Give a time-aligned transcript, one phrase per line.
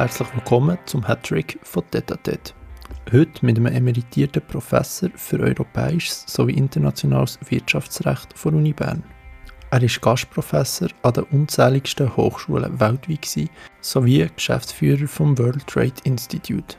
[0.00, 2.54] Herzlich willkommen zum Hattrick von Tetatet.
[3.12, 9.02] Heute mit einem emeritierten Professor für europäisches sowie internationales Wirtschaftsrecht von Uni Bern.
[9.70, 13.50] Er ist Gastprofessor an den unzähligsten Hochschulen weltweit
[13.82, 16.76] sowie Geschäftsführer vom World Trade Institute.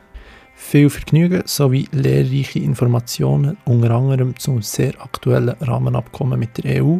[0.55, 6.97] Viel Vergnügen sowie lehrreiche Informationen, unter anderem zum sehr aktuellen Rahmenabkommen mit der EU,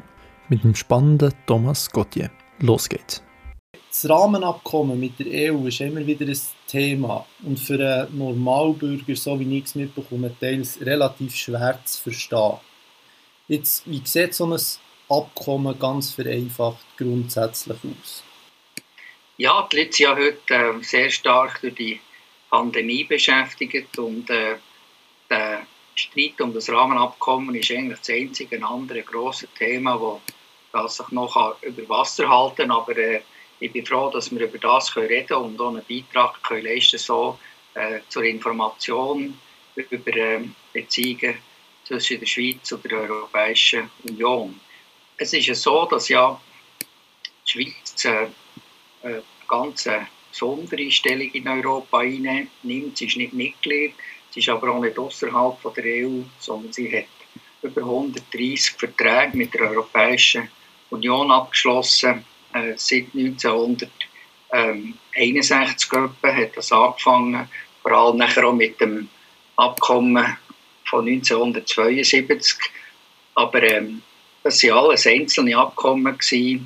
[0.49, 2.29] mit dem spannenden Thomas Gauthier.
[2.60, 3.24] Los geht's!
[3.91, 9.37] Das Rahmenabkommen mit der EU ist immer wieder ein Thema und für einen Normalbürger, so
[9.37, 12.59] wie ich es mitbekomme, teils relativ schwer zu verstehen.
[13.49, 14.57] Jetzt, wie sieht so ein
[15.09, 18.23] Abkommen ganz vereinfacht grundsätzlich aus?
[19.35, 21.99] Ja, die Leute sind ja heute äh, sehr stark durch die
[22.49, 24.55] Pandemie beschäftigt und äh,
[25.29, 30.21] der Streit um das Rahmenabkommen ist eigentlich das einzige andere große Thema, wo
[30.71, 32.71] das sich noch über Wasser halten kann.
[32.71, 33.19] Aber äh,
[33.61, 36.97] ich bin froh, dass wir über das können reden und auch einen Beitrag können leisten
[36.97, 37.37] so
[37.75, 39.39] äh, zur Information
[39.75, 40.41] über äh,
[40.73, 41.35] Beziehungen
[41.85, 44.59] zwischen der Schweiz und der Europäischen Union.
[45.15, 46.41] Es ist ja so, dass ja
[47.45, 48.27] die Schweiz äh,
[49.03, 49.87] eine ganz
[50.31, 52.97] besondere Stellung in Europa einnimmt.
[52.97, 53.93] Sie ist nicht Mitglied,
[54.31, 57.05] sie ist aber auch nicht außerhalb der EU, sondern sie hat
[57.61, 60.49] über 130 Verträge mit der Europäischen
[60.89, 67.49] Union abgeschlossen äh, seit 1961 Gruppe hat das angefangen,
[67.81, 69.09] vor allem nachher auch mit dem
[69.55, 70.38] Abkommen
[70.85, 72.59] von 1972.
[73.35, 74.02] Aber ähm,
[74.44, 76.61] das waren alles einzelne Abkommen, die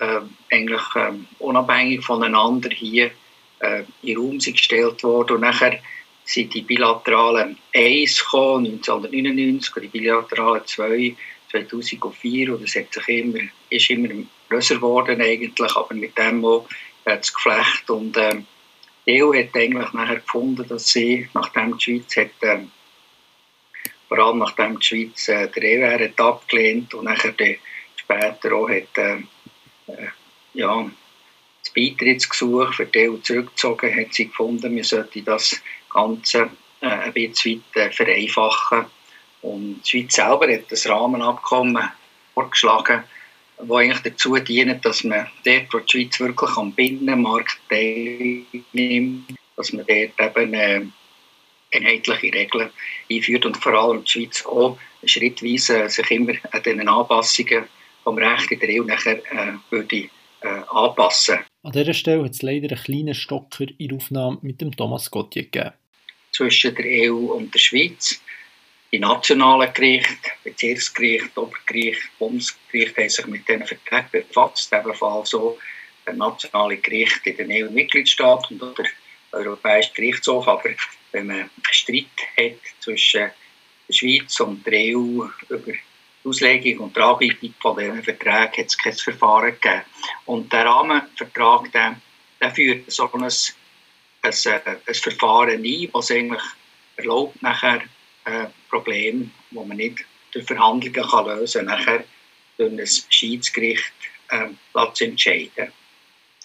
[0.00, 3.12] äh, eigentlich äh, unabhängig voneinander hier
[3.60, 5.36] äh, in Raum gestellt wurden.
[5.36, 5.78] Und nachher
[6.24, 11.16] sind die bilateralen 1 gekommen, 1999, und die bilateralen 2
[11.52, 14.08] 2004 und es hat sich immer, ist immer
[14.52, 16.66] größer geworden eigentlich, aber mit dem auch
[17.04, 17.88] das Geflecht.
[17.90, 18.46] Und ähm,
[19.06, 22.70] die EU hat eigentlich nachher gefunden, dass sie, nachdem die Schweiz hat, ähm,
[24.08, 27.58] vor allem nachdem die Schweiz äh, der EWR hat abgelehnt und nachher die,
[27.96, 29.16] später auch hat, äh,
[29.86, 30.08] äh,
[30.54, 30.90] ja,
[31.62, 37.12] das Beitrittsgesuch für die EU zurückgezogen, hat sie gefunden, wir sollten das Ganze äh, ein
[37.12, 38.86] bisschen weit vereinfachen.
[39.42, 41.90] Und die Schweiz selber hat das Rahmenabkommen
[42.34, 43.04] vorgeschlagen,
[43.66, 49.72] wo eigentlich dazu dient, dass man dort, wo die Schweiz wirklich am Binnenmarkt teilnimmt, dass
[49.72, 50.82] man dort eben äh,
[51.72, 52.70] einheitliche Regeln
[53.10, 57.64] einführt und vor allem die Schweiz auch schrittweise sich immer an den Anpassungen
[58.04, 60.08] vom Recht in der EU nachher äh, würde
[60.42, 61.38] äh, anpassen.
[61.62, 65.10] An dieser Stelle hat es leider einen kleinen Stocker in der Aufnahme mit dem Thomas
[65.10, 65.72] Gauthier gegeben.
[66.32, 68.20] Zwischen der EU und der Schweiz
[68.92, 75.58] die nationalen Gerichte, Bezirksgericht, Obergericht, Bundesgericht haben sich mit diesen Verträgen befasst, ebenfalls so
[76.06, 78.86] der nationale Gericht in den EU-Mitgliedstaaten und der
[79.32, 80.46] Europäische Gerichtshof.
[80.46, 80.70] Aber
[81.12, 82.04] wenn man einen Streit
[82.36, 83.30] hat zwischen
[83.88, 85.78] der Schweiz und der EU über die
[86.24, 89.82] Auslegung und die Anbietung von diesen Verträgen hat es kein Verfahren gegeben.
[90.26, 91.96] Und der Rahmenvertrag der,
[92.40, 93.30] der führt so ein, ein,
[94.22, 96.42] ein, ein Verfahren ein, das eigentlich
[96.96, 97.82] erlaubt, nachher
[98.26, 102.04] äh, Problem, das man nicht durch Verhandlungen kann lösen kann, nachher
[102.56, 103.92] durch ein Schiedsgericht
[104.30, 105.72] äh, entscheiden.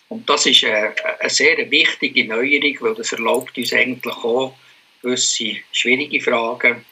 [0.10, 4.56] Und das ist eine, eine sehr wichtige Neuerung, weil das erlaubt uns eigentlich auch
[5.02, 6.86] gewisse schwierige Fragen,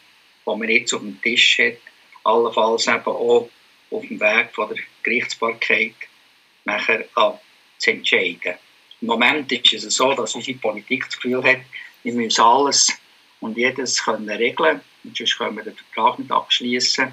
[0.45, 1.77] die man jetzt auf dem Tisch hat,
[2.23, 3.49] allenfalls eben auch
[3.91, 5.95] auf dem Weg von der Gerichtsbarkeit
[6.65, 7.31] nachher äh,
[7.77, 8.55] zu entscheiden.
[9.01, 11.59] Im Moment ist es so, dass unsere Politik das Gefühl hat,
[12.03, 12.91] wir müssen alles
[13.39, 14.81] und jedes können regeln
[15.13, 17.11] sonst können wir den Vertrag nicht abschließen.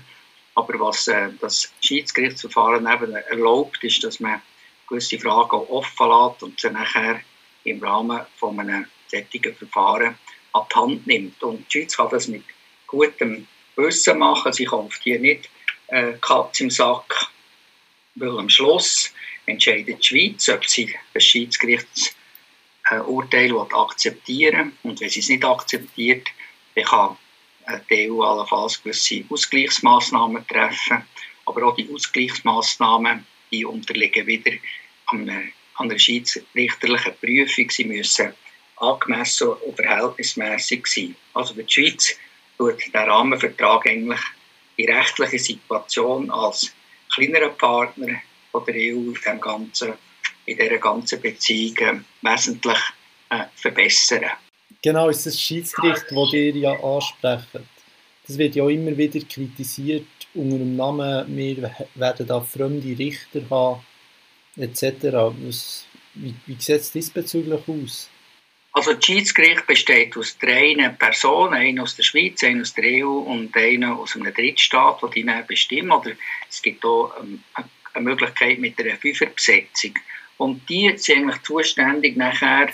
[0.54, 4.42] Aber was äh, das Schiedsgerichtsverfahren eben erlaubt, ist, dass man
[4.88, 7.20] gewisse Fragen offen lässt und sie nachher
[7.64, 10.18] im Rahmen von einem solchen Verfahren
[10.52, 11.42] an die Hand nimmt.
[11.42, 12.44] Und die Schweiz kann das mit
[12.86, 14.52] gutem Wissen machen.
[14.52, 15.48] Sie kauft hier nicht
[15.88, 17.30] äh, Katz im Sack,
[18.14, 19.12] weil am Schluss
[19.46, 22.14] entscheidet die Schweiz, ob sie das Schiedsgerichts
[22.90, 23.00] äh,
[23.72, 26.28] akzeptieren Und wenn sie es nicht akzeptiert,
[26.74, 27.16] dann kann
[27.66, 31.04] äh, die EU allenfalls gewisse Ausgleichsmaßnahmen treffen.
[31.46, 34.52] Aber auch die Ausgleichsmaßnahmen die unterliegen wieder
[35.06, 35.28] an
[35.76, 37.70] einer, schiedsrichterlichen Prüfung.
[37.70, 38.32] Sie müssen
[38.76, 41.16] angemessen und verhältnismäßig sein.
[41.34, 42.16] Also für die Schweiz
[42.56, 44.20] tut der Rahmenvertrag eigentlich
[44.78, 46.72] die rechtliche Situation als
[47.14, 48.22] kleinerer Partner
[48.54, 49.94] der EU dem ganzen
[50.46, 52.78] in dieser ganzen Beziehung äh, wesentlich
[53.30, 54.30] äh, verbessern.
[54.82, 57.48] Genau, ist das Schiedsgericht, das ihr ja ansprecht.
[58.26, 63.80] Das wird ja immer wieder kritisiert unter dem Namen, wir werden da fremde Richter haben,
[64.56, 65.04] etc.
[65.44, 68.10] Was, Wie, wie sieht es diesbezüglich aus?
[68.72, 73.18] Also das Schiedsgericht besteht aus drei Personen, einer aus der Schweiz, einer aus der EU
[73.18, 75.90] und einer aus einem Drittstaat, die die bestimmen.
[75.90, 76.12] Oder
[76.48, 77.42] es gibt auch ähm,
[77.92, 79.94] eine Möglichkeit mit einer Fünferbesetzung.
[80.38, 82.70] Und die sind eigentlich zuständig, nachher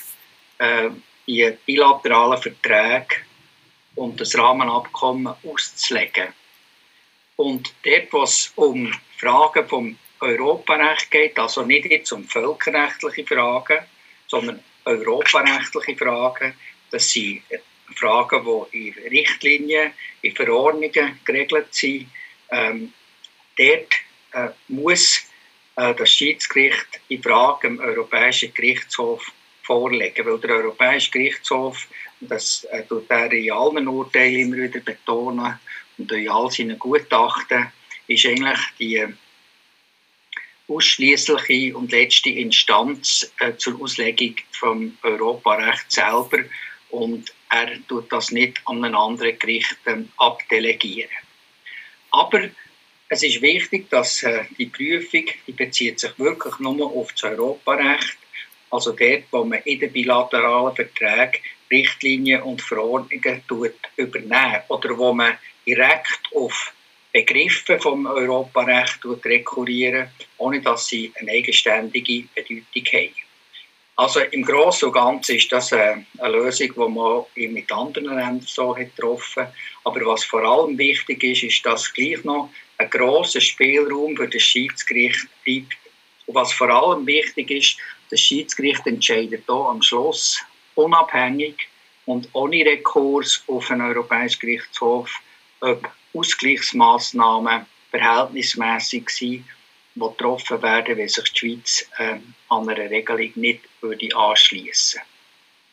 [0.58, 0.90] äh,
[1.28, 3.16] die bilateralen Verträge
[3.94, 6.28] und das Rahmenabkommen auszulegen.
[7.36, 13.84] Und dort, wo es um Fragen vom Europarecht geht, also nicht jetzt um völkerrechtliche Fragen,
[14.26, 16.54] sondern europarechtliche Fragen,
[16.90, 17.42] das sind
[17.94, 19.92] Fragen, die in Richtlinien,
[20.22, 22.08] in Verordnungen geregelt sind.
[22.50, 22.92] Ähm,
[23.56, 23.92] dort
[24.32, 25.26] äh, muss
[25.76, 29.32] äh, das Schiedsgericht die Frage im Europäischen Gerichtshof
[29.68, 31.86] vorlegen, weil der Europäische Gerichtshof,
[32.20, 35.58] das äh, tut er in allen Urteilen immer wieder betonen
[35.98, 37.70] und in all seinen Gutachten,
[38.06, 39.06] ist eigentlich die
[40.66, 46.38] ausschließliche und letzte Instanz äh, zur Auslegung vom Europarecht selber
[46.90, 51.10] und er tut das nicht an einen anderen Gericht äh, abdelegieren.
[52.10, 52.48] Aber
[53.10, 58.18] es ist wichtig, dass äh, die Prüfung die bezieht sich wirklich nur auf das Europarecht,
[58.70, 65.12] also dort, wo man in den bilateralen Verträgen Richtlinien und Verordnungen tut übernehmen oder wo
[65.12, 66.72] man direkt auf
[67.12, 73.14] Begriffe vom Europarecht rekurrieren, ohne dass sie eine eigenständige Bedeutung haben.
[73.96, 78.72] Also im Großen und Ganzen ist das eine, Lösung, die man mit anderen Ländern so
[78.72, 79.54] getroffen hat.
[79.84, 84.42] Aber was vor allem wichtig ist, ist, dass gleich noch ein grosser Spielraum für das
[84.42, 85.76] Schiedsgericht bleibt.
[86.26, 87.76] Und was vor allem wichtig ist,
[88.10, 90.42] das Schiedsgericht entscheidet hier am Schluss
[90.74, 91.68] unabhängig
[92.06, 95.10] und ohne Rekurs auf den Europäischen Gerichtshof,
[95.60, 99.44] ob Ausgleichsmaßnahmen verhältnismäßig sind,
[99.94, 102.18] die getroffen werden, wenn sich die Schweiz äh,
[102.48, 105.00] an einer Regelung nicht würde anschließen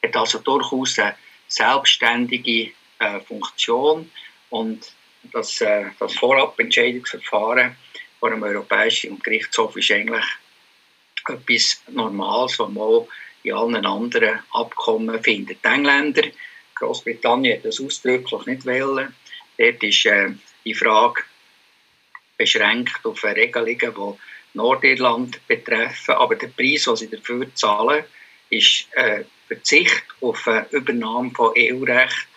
[0.01, 0.07] würde.
[0.07, 1.15] hat also durchaus eine
[1.47, 4.09] selbstständige äh, Funktion
[4.49, 4.91] und
[5.31, 7.75] das, äh, das Vorabentscheidungsverfahren
[8.19, 10.25] vor dem Europäischen Gerichtshof ist eigentlich
[11.29, 13.05] etwas Normales, was man
[13.43, 15.63] in allen anderen Abkommen findet.
[15.63, 16.23] Die Engländer,
[16.75, 19.13] Großbritannien hat das ausdrücklich nicht wollen.
[19.57, 20.31] Dort ist äh,
[20.65, 21.21] die Frage
[22.37, 26.15] beschränkt auf Regelungen, die Nordirland betreffen.
[26.15, 28.03] Aber der Preis, den sie dafür zahlen,
[28.49, 32.27] ist äh, Verzicht auf eine Übernahme von EU-Recht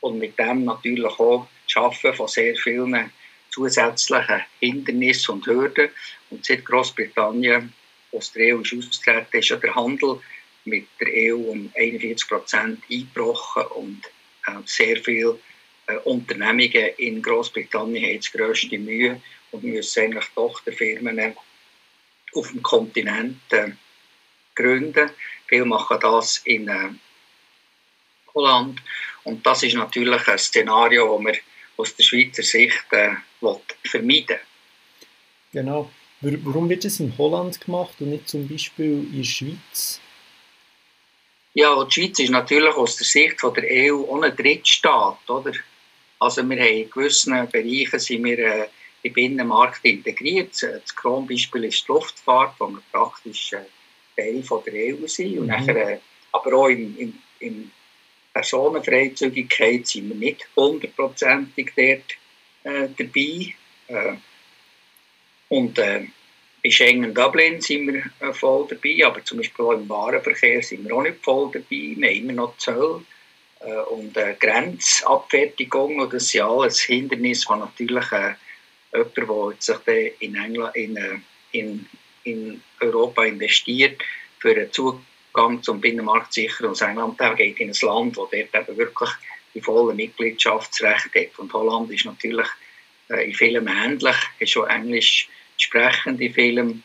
[0.00, 3.12] und mit dem natürlich auch das Schaffen von sehr vielen
[3.50, 5.90] zusätzlichen Hindernissen und Hürden.
[6.30, 7.72] Und seit Großbritannien
[8.12, 9.06] aus der EU ist
[9.50, 10.20] ja der Handel
[10.64, 14.02] mit der EU um 41 Prozent eingebrochen und
[14.46, 15.38] äh, sehr viele
[15.86, 19.20] äh, Unternehmungen in Großbritannien haben die grösste Mühe
[19.52, 21.34] und müssen eigentlich Tochterfirmen
[22.34, 23.70] auf dem Kontinent äh,
[24.54, 25.10] gründen.
[25.46, 26.90] Viele machen das in äh,
[28.34, 28.82] Holland
[29.24, 31.36] und das ist natürlich ein Szenario, das man
[31.76, 33.14] aus der Schweizer Sicht äh,
[33.84, 34.38] vermeiden
[35.52, 35.90] Genau.
[36.20, 40.00] Warum wird es in Holland gemacht und nicht zum Beispiel in der Schweiz?
[41.52, 45.52] Ja, die Schweiz ist natürlich aus der Sicht von der EU ohne Drittstaat, oder?
[46.18, 48.68] Also wir haben in gewissen Bereichen sind wir äh,
[49.02, 50.62] im Binnenmarkt integriert.
[50.62, 53.64] Das Kronbeispiel ist die Luftfahrt, wo wir praktisch äh,
[54.16, 55.38] Teil von der EU sind.
[55.38, 55.46] Und mhm.
[55.48, 55.98] nachher, äh,
[56.32, 57.70] aber auch im, im, im
[58.32, 63.54] Personenfreizügigkeit sind wir nicht hundertprozentig dort äh, dabei.
[63.88, 64.16] Äh,
[65.48, 66.06] und äh,
[66.66, 70.84] bei Schengen Dublin sind wir äh, voll dabei, aber zum Beispiel auch im Warenverkehr sind
[70.84, 71.64] wir auch nicht voll dabei.
[71.70, 73.02] Wir haben immer noch Zölle
[73.60, 76.00] äh, und äh, Grenzabfertigung.
[76.00, 78.34] Und das sind alles Hindernisse, die natürlich äh,
[78.92, 81.18] jemand, der sich in, England, in, äh,
[81.52, 81.86] in,
[82.24, 84.02] in Europa investiert,
[84.40, 86.66] für einen Zugang zum Binnenmarkt sichern.
[86.66, 89.10] Und England geht in ein Land, das dort eben wirklich
[89.54, 91.38] die volle Mitgliedschaftsrecht hat.
[91.38, 92.48] Und Holland ist natürlich
[93.08, 96.82] in vielem ähnlich, ist schon englisch sprechend in vielem.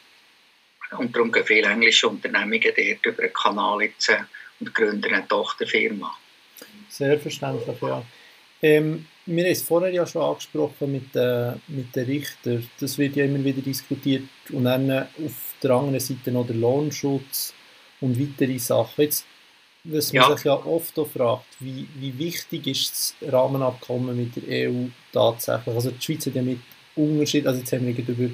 [0.97, 4.17] Und darum gehen viele englische Unternehmungen dort über einen Kanal jetzt äh,
[4.59, 6.13] und gründen eine Tochterfirma.
[6.89, 8.03] Sehr verständlich, ja.
[8.61, 12.69] Ähm, wir haben es vorher ja schon angesprochen mit, äh, mit den Richtern.
[12.79, 14.23] Das wird ja immer wieder diskutiert.
[14.51, 17.53] Und dann auf der anderen Seite noch der Lohnschutz
[18.01, 19.03] und weitere Sachen.
[19.03, 19.25] Jetzt,
[19.83, 20.35] was man ja.
[20.35, 25.75] sich ja oft auch fragt, wie, wie wichtig ist das Rahmenabkommen mit der EU tatsächlich?
[25.75, 26.59] Also die Schweiz hat ja mit
[26.95, 28.33] Unterschied, also jetzt haben wir über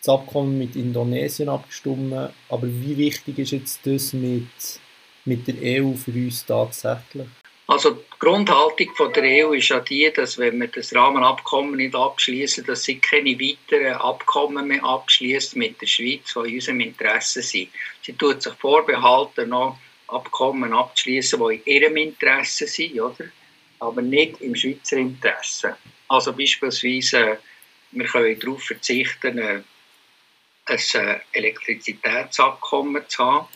[0.00, 2.12] das Abkommen mit Indonesien abgestimmt,
[2.48, 4.48] aber wie wichtig ist jetzt das mit,
[5.24, 7.28] mit der EU für uns tatsächlich?
[7.68, 11.94] Also die Grundhaltung von der EU ist ja die, dass wenn wir das Rahmenabkommen nicht
[11.94, 17.40] abschließen, dass sie keine weiteren Abkommen mehr abschließt mit der Schweiz, die in unserem Interesse
[17.40, 17.68] sind.
[18.02, 19.78] Sie tut sich vorbehalten, noch
[20.12, 23.24] Abkommen abzuschließen, die in ihrem Interesse sind, oder?
[23.78, 25.76] aber nicht im Schweizer Interesse.
[26.08, 27.38] Also beispielsweise,
[27.90, 29.64] wir können darauf verzichten, ein
[30.66, 33.48] äh, Elektrizitätsabkommen zu haben.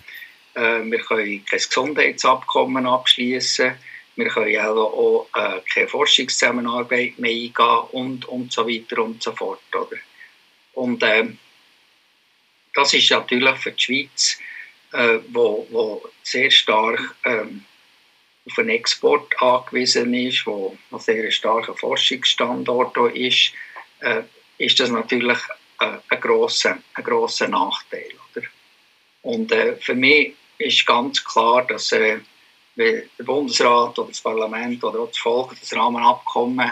[0.55, 3.77] Äh, wir können kein Gesundheitsabkommen abschließen
[4.17, 9.61] wir können auch äh, keine Forschungszusammenarbeit mehr eingehen und, und so weiter und so fort.
[9.75, 9.99] Oder?
[10.73, 11.29] Und äh,
[12.75, 14.39] das ist natürlich für die Schweiz,
[14.93, 17.65] äh, wo, wo sehr stark ähm,
[18.47, 23.53] auf den Export angewiesen ist, wo ein sehr starker Forschungsstandort ist,
[24.01, 24.23] äh,
[24.59, 25.39] ist das natürlich
[25.81, 28.11] äh, ein grosser, ein grosser Nachteil.
[28.35, 28.47] Oder?
[29.23, 32.19] Und äh, für mich ist ganz klar, dass äh,
[32.77, 36.71] der Bundesrat oder das Parlament oder auch das Volk das Rahmenabkommen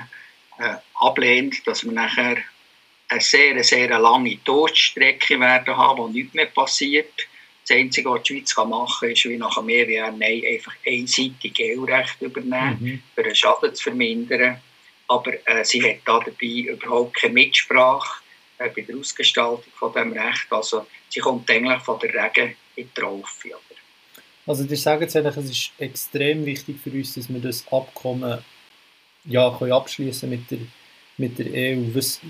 [0.58, 2.36] äh, ablehnt, dass wir nachher
[3.08, 7.26] eine sehr, sehr lange Durchstrecke werden haben, wo nichts mehr passiert.
[7.66, 11.54] Das Einzige, was die Schweiz machen kann, ist, wie nach mehreren Jahren Nein, einfach einseitig
[11.60, 13.02] EU-Recht übernehmen, mhm.
[13.14, 14.60] für den Schaden zu vermindern.
[15.08, 18.22] Aber äh, sie hat da dabei überhaupt keine Mitsprache
[18.58, 20.46] äh, bei der Ausgestaltung von dem Recht.
[20.50, 23.50] Also sie kommt eigentlich von der Regen in die Traufe.
[24.46, 28.44] Also sagt jetzt eigentlich, es ist extrem wichtig für uns, dass wir das Abkommen
[29.24, 30.58] ja, können abschließen mit der,
[31.16, 31.94] mit der EU.
[31.94, 32.20] Was,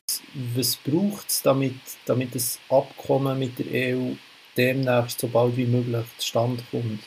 [0.55, 1.75] was braucht es, damit,
[2.07, 4.13] damit das Abkommen mit der EU
[4.57, 7.03] demnächst so bald wie möglich zustande kommt?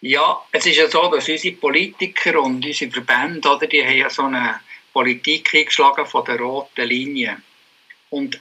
[0.00, 4.10] Ja, es ist ja so, dass unsere Politiker und unsere Verbände, oder, die haben ja
[4.10, 4.60] so eine
[4.92, 7.38] Politik eingeschlagen von der roten Linie.
[8.10, 8.40] Und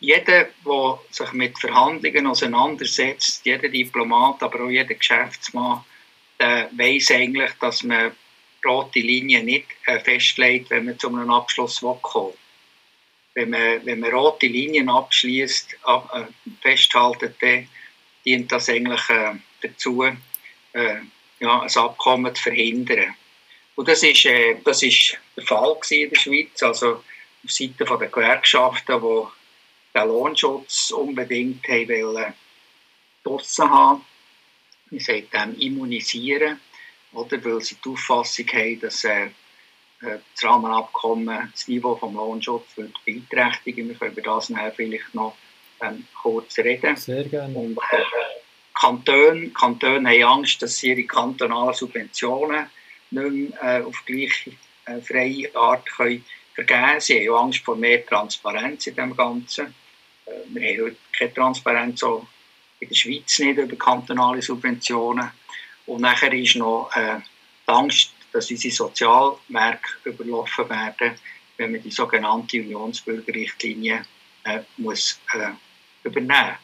[0.00, 5.84] jeder, der sich mit Verhandlungen auseinandersetzt, jeder Diplomat, aber auch jeder Geschäftsmann,
[6.38, 8.12] der weiß eigentlich, dass man
[8.66, 12.32] rote Linien nicht äh, festlegt, wenn man zu einem Abschluss kommen
[13.34, 17.36] wenn man, wenn man rote Linien abschließt, ab, äh, festhaltet,
[18.24, 20.96] dient das eigentlich äh, dazu, äh,
[21.40, 23.14] ja, ein Abkommen zu verhindern.
[23.74, 27.02] Und das ist, äh, das ist der Fall in der Schweiz, also
[27.44, 32.34] auf Seite der Gewerkschaften, die den Lohnschutz unbedingt haben wollen,
[33.22, 34.04] draussen haben.
[34.90, 36.60] Wir sollten dem immunisieren,
[37.12, 39.30] oder, weil sie die Auffassung haben, dass äh
[40.04, 43.88] das Rahmenabkommen das Niveau des Lohnschutzes wird beeinträchtigen.
[43.88, 45.36] Wir können über das nachher vielleicht noch
[45.82, 46.96] ähm, kurz reden.
[46.96, 47.56] Sehr gerne.
[47.56, 48.02] Und, äh,
[48.74, 52.66] Kantone, Kantone haben Angst, dass sie ihre kantonalen Subventionen
[53.10, 54.52] nicht mehr äh, auf gleiche
[54.86, 57.00] äh, freie Art können vergeben können.
[57.00, 59.74] Sie haben Angst vor mehr Transparenz in dem Ganzen.
[60.26, 62.26] Äh, wir haben heute keine Transparenz so
[62.80, 65.30] in der Schweiz nicht über kantonale Subventionen.
[65.86, 67.18] Und nachher ist noch äh,
[67.66, 71.14] die Angst, dass unsere Sozialmärkte überlaufen werden,
[71.56, 74.04] wenn man die sogenannte Unionsbürgerrichtlinie
[74.42, 75.50] äh, muss, äh,
[76.02, 76.56] übernehmen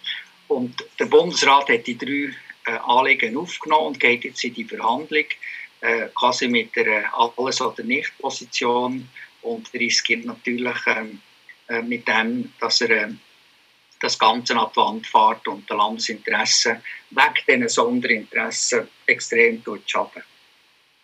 [0.48, 2.34] Und der Bundesrat hat die drei
[2.66, 5.24] äh, Anliegen aufgenommen und geht jetzt in die Verhandlung
[5.80, 9.08] äh, quasi mit der Alles- oder Nicht-Position
[9.42, 11.20] und riskiert natürlich ähm,
[11.68, 13.20] äh, mit dem, dass er ähm,
[14.00, 20.22] das Ganze an die Wand fährt und der Landesinteressen wegen diesen Sonderinteressen extrem schaden.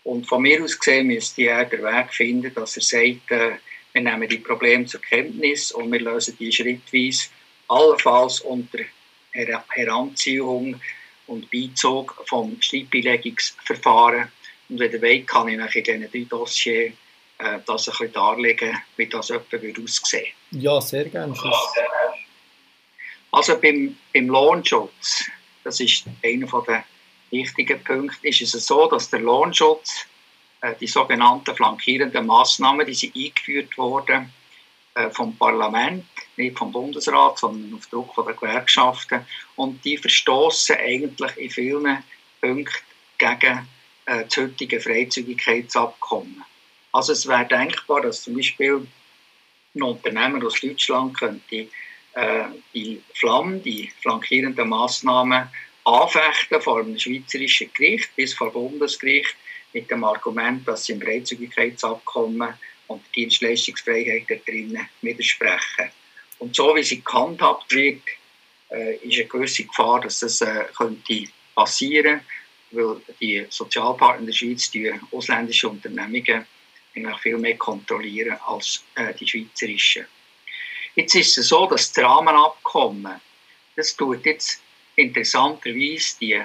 [0.06, 3.56] Und von mir aus gesehen müsste er den Weg finden, dass er sagt, äh,
[3.92, 7.26] wir nehmen die Probleme zur Kenntnis und wir lösen die schrittweise,
[7.66, 8.78] allenfalls unter
[9.32, 10.80] Her Heranziehung
[11.26, 14.30] und Beizug vom Streitbeilegungsverfahren.
[14.68, 16.92] Und wenn der Weg kann ich in diesen drei Dossiers
[17.38, 21.34] äh, das ein bisschen darlegen, wie das etwa aussehen Ja, sehr gerne.
[23.32, 25.24] Also beim, beim Lohnschutz,
[25.64, 26.84] das ist einer der
[27.30, 30.06] wichtigen Punkte, ist es so, dass der Lohnschutz,
[30.60, 34.32] äh, die sogenannten flankierenden Massnahmen, die sind eingeführt wurden
[34.94, 36.04] äh, vom Parlament,
[36.36, 42.02] nicht vom Bundesrat, sondern auf Druck der Gewerkschaften und die verstoßen eigentlich in vielen
[42.40, 42.84] Punkten
[43.18, 43.68] gegen
[44.06, 46.42] äh, das heutige Freizügigkeitsabkommen.
[46.92, 48.86] Also es wäre denkbar, dass zum Beispiel
[49.74, 51.68] ein Unternehmer aus Deutschland könnte
[52.14, 55.48] äh, die Flamm, die flankierenden Massnahmen
[55.86, 59.36] anfechten vor einem schweizerischen Gericht bis vor Bundesgericht
[59.72, 62.54] mit dem Argument, dass sie im Freizügigkeitsabkommen
[62.88, 65.90] und der Dienstleistungsfreiheit da drinnen widersprechen.
[66.38, 68.02] Und so wie sie gehandhabt wird,
[68.70, 72.20] äh, ist eine gewisse Gefahr, dass das äh, könnte passieren
[72.72, 76.46] weil die Sozialpartner der Schweiz die ausländische Unternehmungen
[76.94, 80.06] eigentlich viel mehr kontrollieren als äh, die schweizerischen.
[80.94, 83.20] Jetzt ist es so, dass das Rahmenabkommen,
[83.76, 84.60] das tut jetzt
[84.96, 86.42] interessanterweise die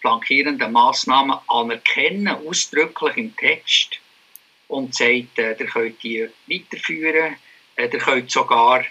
[0.00, 3.98] flankierenden Massnahmen anerkennen, ausdrücklich im Text
[4.68, 7.36] und sagt, äh, ihr könnt die weiterführen,
[7.76, 8.84] äh, ihr könnt sogar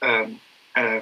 [0.00, 0.40] ähm,
[0.74, 1.00] äh,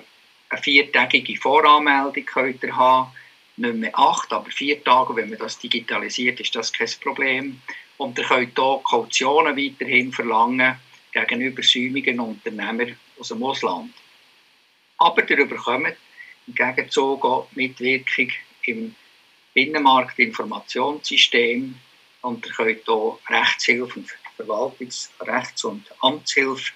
[0.51, 3.13] eine viertägige Voranmeldung könnt ihr haben,
[3.57, 7.61] nicht mehr acht, aber vier Tage, wenn man das digitalisiert, ist das kein Problem.
[7.99, 10.79] Und ihr könnt hier Kautionen weiterhin verlangen
[11.13, 13.93] gegenüber säumigen Unternehmern aus dem Ausland.
[14.99, 15.97] Aber ihr bekommt
[17.23, 18.33] auch Mitwirkung
[18.65, 18.95] im
[19.55, 21.75] Binnenmarktinformationssystem
[22.23, 26.73] und ihr könnt hier Rechtshilfe und Verwaltungs-, Rechts- und Amtshilfe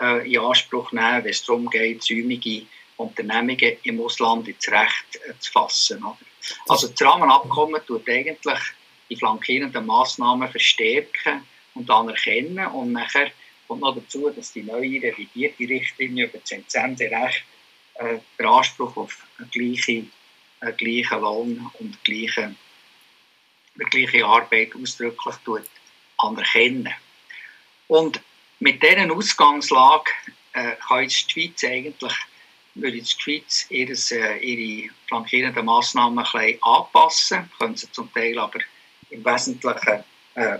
[0.00, 2.66] äh, in Anspruch nehmen, wenn es darum geht, säumige
[2.96, 6.02] Unternehmungen im Ausland ins Recht äh, zu fassen.
[6.04, 6.18] Oder?
[6.68, 8.58] Also das Rahmenabkommen tut eigentlich
[9.08, 11.42] die flankierenden Massnahmen verstärken
[11.74, 13.30] und anerkennen und nachher
[13.68, 17.44] kommt noch dazu, dass die neue revidierte Richtlinie über das Entsenderecht
[17.98, 20.12] äh, den Anspruch auf einen gleichen,
[20.60, 22.54] einen gleichen Lohn und gleiche,
[23.74, 25.68] eine gleiche Arbeit ausdrücklich tut
[26.18, 26.92] anerkennen.
[27.88, 28.20] Und
[28.58, 30.10] mit dieser Ausgangslage
[30.54, 32.14] äh, kann jetzt die Schweiz eigentlich
[32.76, 38.38] würde die Schweiz ihres, äh, ihre flankierenden Massnahmen ein bisschen anpassen, können sie zum Teil
[38.38, 38.60] aber
[39.10, 40.58] im Wesentlichen äh,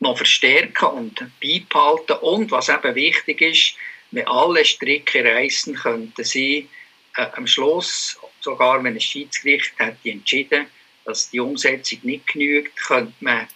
[0.00, 2.16] noch verstärken und beibehalten.
[2.22, 3.74] Und was eben wichtig ist,
[4.10, 6.68] wenn alle Stricke reißen, könnten sie
[7.16, 10.66] äh, am Schluss, sogar wenn ein Schiedsgericht hätte entschieden,
[11.04, 13.46] dass die Umsetzung nicht genügt, könnte man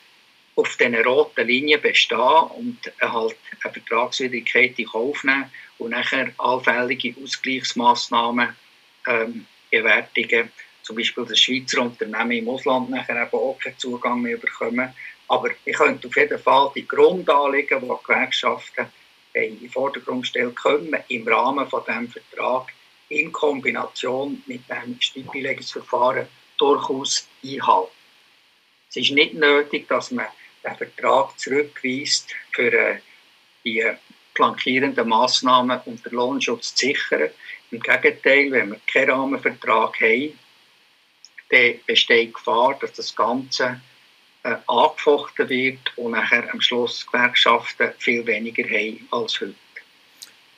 [0.55, 7.15] auf dieser roten Linie bestehen und halt eine Vertragswidrigkeit in Kauf nehmen und nachher allfällige
[7.23, 8.55] Ausgleichsmaßnahmen
[9.07, 10.51] ähm, bewertigen.
[10.83, 14.93] Zum Beispiel das Schweizer Unternehmen im Ausland nachher eben auch keinen Zugang mehr bekommen.
[15.29, 18.87] Aber ich könnte auf jeden Fall die Grundanliegen, die Gewerkschaften
[19.35, 22.73] in den Vordergrund stellen können, im Rahmen von diesem Vertrag
[23.09, 27.91] in Kombination mit dem Stipulierungsverfahren durchaus einhalten.
[28.89, 30.27] Es ist nicht nötig, dass man
[30.65, 32.99] den Vertrag zurückweist für äh,
[33.65, 33.85] die
[34.35, 37.31] flankierenden Massnahmen den Lohnschutz zu sichern.
[37.71, 40.39] Im Gegenteil, wenn wir keinen Rahmenvertrag haben,
[41.51, 43.81] dann besteht die Gefahr, dass das Ganze
[44.45, 49.55] äh, angefochten wird und nachher am Schluss Gewerkschaften viel weniger haben als heute.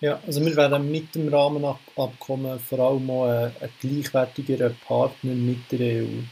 [0.01, 5.71] Ja, also wir werden mit dem Rahmenabkommen vor allem auch ein, ein gleichwertigerer Partner mit
[5.73, 6.23] der EU.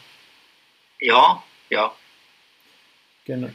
[1.01, 1.93] Ja, ja.
[3.25, 3.49] Genau.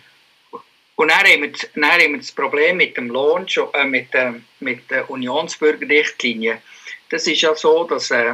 [0.96, 4.34] Und dann haben, wir, dann haben wir das Problem mit dem Lohn, äh, mit, äh,
[4.60, 6.62] mit der Unionsbürgerrichtlinie.
[7.10, 8.34] Das ist ja so, dass äh,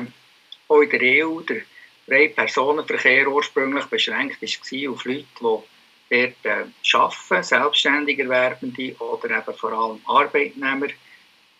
[0.69, 1.63] auch in der EU der
[2.07, 9.71] Personenverkehr ursprünglich beschränkt war auf Leute, die dort äh, arbeiten, selbstständig Erwerbende oder eben vor
[9.71, 10.87] allem Arbeitnehmer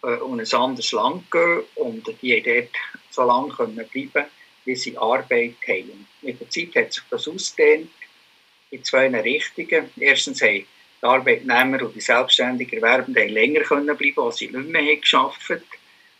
[0.04, 2.70] äh, und ein anderes Land gehen und die dort
[3.10, 4.26] so lange können bleiben
[4.66, 6.08] wie sie Arbeit haben.
[6.22, 7.92] Mit der Zeit hat sich das ausgedehnt
[8.72, 9.90] in zwei Richtungen.
[9.98, 10.66] Erstens haben
[11.02, 15.64] die Arbeitnehmer und die selbstständigen Erwerbenden länger können bleiben, als sie nicht mehr haben.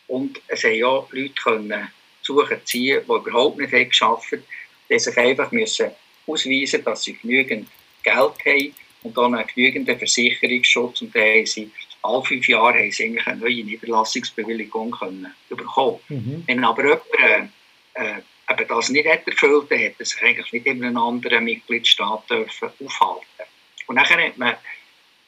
[0.08, 1.88] Und es haben auch Leute können
[2.26, 4.44] suchen, ziehen, die überhaupt nicht haben geschafft haben,
[4.90, 5.92] die sich einfach müssen
[6.26, 7.68] ausweisen dass sie genügend
[8.02, 11.02] Geld haben und dann einen genügenden Versicherungsschutz.
[11.02, 11.70] Und dann haben sie
[12.02, 16.00] alle fünf Jahre haben sie eigentlich eine neue Niederlassungsbewilligung können bekommen.
[16.10, 16.44] Mhm.
[16.48, 17.52] Wenn aber jemand
[17.96, 21.44] äh, äh, das nicht hat erfüllt, dann hätte er sich eigentlich nicht in einem anderen
[21.44, 23.44] Mitgliedstaat dürfen aufhalten
[23.88, 24.56] und nachher hat man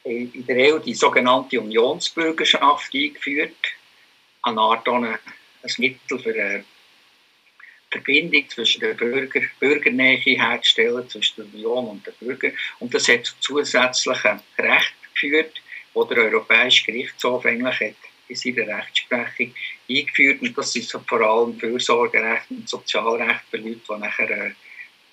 [0.04, 3.56] in der EU die sogenannte Unionsbürgerschaft eingeführt,
[4.42, 5.18] eine Art ein, ein
[5.78, 6.64] Mittel für eine
[7.96, 12.52] Verbindung zwischen der Bürger, Bürgernähe herzustellen, zwischen der Union und den Bürgern.
[12.78, 15.60] Und das hat zu zusätzlichen Recht geführt,
[15.94, 17.96] wo der Europäische Gerichtshof eigentlich hat
[18.28, 19.54] in seiner Rechtsprechung
[19.88, 20.42] eingeführt.
[20.42, 24.52] Und das ist vor allem Fürsorgerecht und Sozialrecht für Leute, die nachher äh,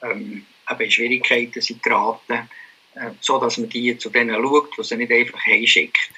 [0.02, 0.46] ähm,
[0.80, 2.50] in Schwierigkeiten sind geraten
[2.96, 6.12] äh, so dass man die zu denen schaut, die sie nicht einfach heimschickt.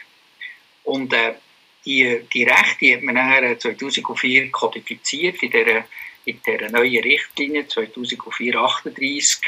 [0.83, 1.33] Und äh,
[1.85, 5.85] die, die Rechte hat man nachher 2004 kodifiziert in dieser,
[6.25, 9.41] in dieser neuen Richtlinie 2004-38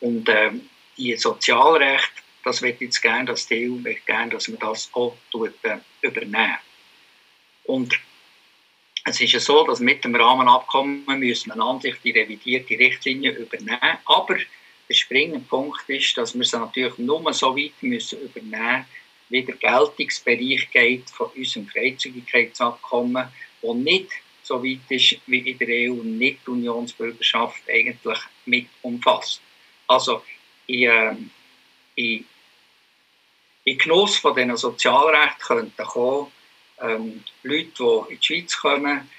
[0.00, 0.50] und äh,
[0.96, 5.16] die Sozialrechte, das wird jetzt gerne, dass die EU wird gerne, dass man das auch
[5.30, 6.58] tut, äh, übernehmen.
[7.64, 7.98] Und
[9.04, 13.32] es ist ja so, dass mit dem Rahmenabkommen müssen wir an sich die revidierte Richtlinie
[13.32, 14.36] übernehmen, aber
[14.88, 18.84] der springende Punkt ist, dass wir sie natürlich nur so weit müssen übernehmen
[19.30, 23.28] wie der Geltungsbereich geht von unserem Freizügigkeitsabkommen,
[23.62, 24.10] der nicht
[24.44, 29.40] so weit ist wie in der EU nicht die Unionsbürgerschaft eigentlich mit umfasst.
[29.86, 30.22] Also
[30.66, 31.16] in, äh,
[31.96, 32.24] in,
[33.64, 36.30] in Genuss von diesen Sozialrechten könnten kommen
[36.80, 39.10] ähm, Leute, die in die Schweiz kommen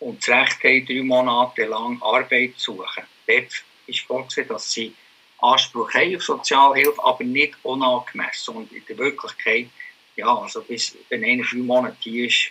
[0.00, 3.04] und das Recht haben, drei Monate lang Arbeit zu suchen.
[3.26, 4.94] Dort ist vorgesehen, dass sie
[5.38, 8.56] Anspruch haben auf Sozialhilfe, aber nicht unangemessen.
[8.56, 9.68] Und in der Wirklichkeit,
[10.16, 12.50] ja, also bis wenn einer drei Monate hier ist,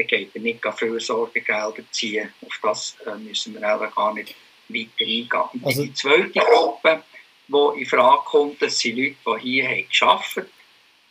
[0.00, 2.32] dann geht er nicht Fürsorgegelder ziehen.
[2.46, 4.34] Auf das äh, müssen wir auch gar nicht
[4.68, 5.64] weiter eingehen.
[5.64, 7.02] Also, die zweite Gruppe,
[7.48, 10.50] die in Frage kommt, das sind Leute, die hier haben gearbeitet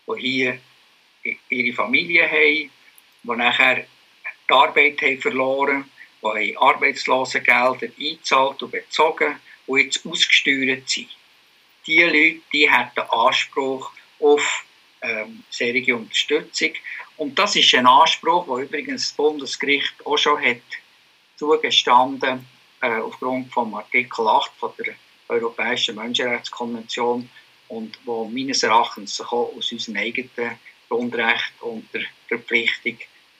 [0.08, 0.60] haben, die hier
[1.50, 2.72] ihre Familie haben,
[3.24, 3.86] die nachher
[4.50, 5.86] die Arbeit haben verloren
[6.24, 9.36] haben, die Arbeitslosengelder eingezahlt und bezogen
[9.68, 11.10] und jetzt ausgesteuert sind.
[11.86, 14.66] Diese Leute die haben Anspruch auf
[15.02, 15.44] ähm,
[15.96, 16.74] Unterstützung.
[17.20, 20.62] Und das ist ein Anspruch, wo übrigens das Bundesgericht auch schon hat
[21.36, 22.48] zugestanden
[22.82, 24.94] äh, aufgrund vom Artikel 8 von der
[25.28, 27.30] Europäischen Menschenrechtskonvention
[27.68, 32.98] und wo meines Erachtens auch aus unserem eigenen Grundrecht und der Verpflichtung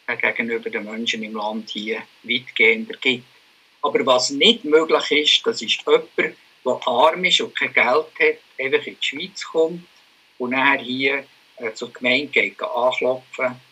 [0.08, 3.28] äh, gegenüber den Menschen im Land hier weitgehender gibt.
[3.82, 6.34] Aber was nicht möglich ist, das ist jemand, der
[6.86, 9.86] arm ist und kein Geld hat, einfach in die Schweiz kommt
[10.38, 13.69] und nachher hier äh, zur Gemeinde geht, anklopfen,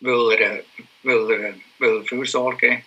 [0.00, 0.64] weil, er,
[1.02, 2.82] weil, er, weil er Fürsorge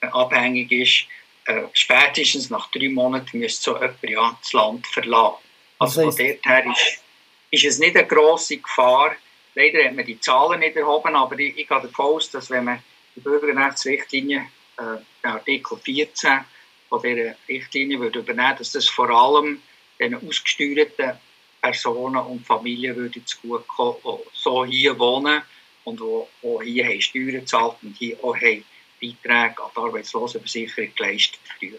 [0.00, 1.06] äh, abhängig ist.
[1.46, 5.36] Äh, spätestens nach drei Monaten müsste so jemand ja, das Land verlassen.
[5.78, 7.02] Also von dort her ist,
[7.50, 9.14] ist es nicht eine grosse Gefahr.
[9.54, 12.64] Leider hat man die Zahlen nicht erhoben, aber ich, ich gehe davon aus, dass wenn
[12.64, 12.82] man
[13.14, 16.40] die Bürgerrechtsrichtlinie, äh, Artikel 14
[16.88, 19.62] von dieser Richtlinie würde übernehmen, dass das vor allem
[20.00, 21.18] den ausgesteuerten
[21.64, 25.40] Personen und Familien würde zugutekommen, die so hier wohnen
[25.84, 28.64] und die, hier haben Steuern gezahlt und hier auch haben
[29.00, 31.78] Beiträge an die Arbeitslosenversicherung geleistet früher.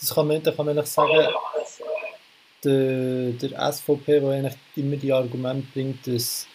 [0.00, 1.28] Das kann man, da kann man sagen,
[2.64, 6.46] der, der SVP, der eigentlich immer die Argumente bringt, dass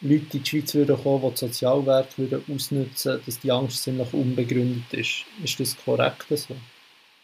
[0.00, 4.12] Leute in die Schweiz würden kommen, die die Sozialwerte würden ausnutzen dass die Angst ziemlich
[4.12, 5.24] unbegründet ist.
[5.44, 6.56] Ist das korrekt so?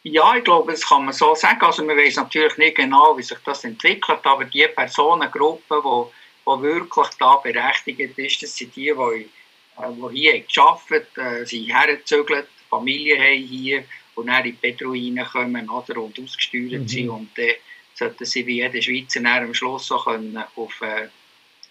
[0.08, 1.60] Ja, ich glaube, das kann man so sagen.
[1.62, 6.62] Also man weiß natürlich nicht genau, wie sich das entwickelt, aber die Personengruppe, die, die
[6.62, 11.66] wirklich da berechtigt ist, das sind die, die, äh, die hier gearbeitet haben, äh, sind
[11.66, 13.82] hergezögert, Familie haben hier
[14.14, 16.88] und dann in die Beduinen kommen oder, und ausgesteuert mhm.
[16.88, 17.54] sind und dann
[17.94, 21.08] sollten sie wie jeder Schweizer am Schluss auch können auf, äh,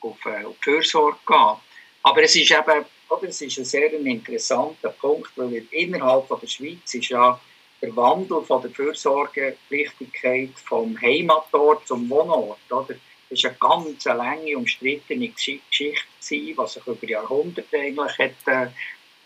[0.02, 1.56] auf, äh, auf Fürsorge gehen.
[2.04, 6.48] Aber es ist eben, oder, es ist ein sehr interessanter Punkt, weil innerhalb von der
[6.48, 7.40] Schweiz ist ja
[7.82, 12.96] der Wandel von der Fürsorgepflichtigkeit vom Heimatort zum Wohnort, oder?
[13.30, 15.96] Das ist eine ganz lange umstrittene Geschichte,
[16.30, 18.72] die sich über Jahrhunderte eigentlich hat,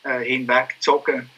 [0.03, 1.29] äh, hinweggezogen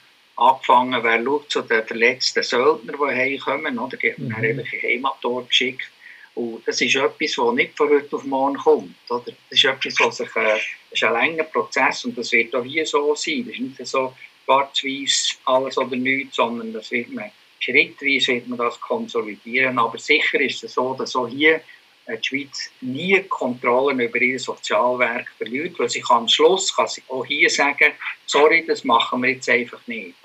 [0.41, 3.95] Angefangen, wer schaut zu den verletzten Söldnern, die heimkommen, oder?
[3.97, 4.60] Die haben mhm.
[4.60, 5.91] in Heimatort geschickt.
[6.34, 8.95] Und das ist etwas, das nicht von heute auf morgen kommt.
[9.10, 9.26] Oder?
[9.26, 12.63] Das ist etwas, was sich, äh, das ist ein langer Prozess und das wird auch
[12.63, 13.45] hier so sein.
[13.45, 14.15] Das ist nicht so,
[14.52, 19.80] schwarz-weiß alles oder nichts, sondern das wird man, schrittweise wird man das konsolidieren.
[19.80, 21.62] Aber sicher ist es so, dass auch hier
[22.06, 27.04] äh, die Schweiz nie Kontrollen über ihr Sozialwerk verliert, weil sie am Schluss kann sie
[27.08, 27.94] auch hier sagen,
[28.26, 30.16] sorry, das machen wir jetzt einfach nicht.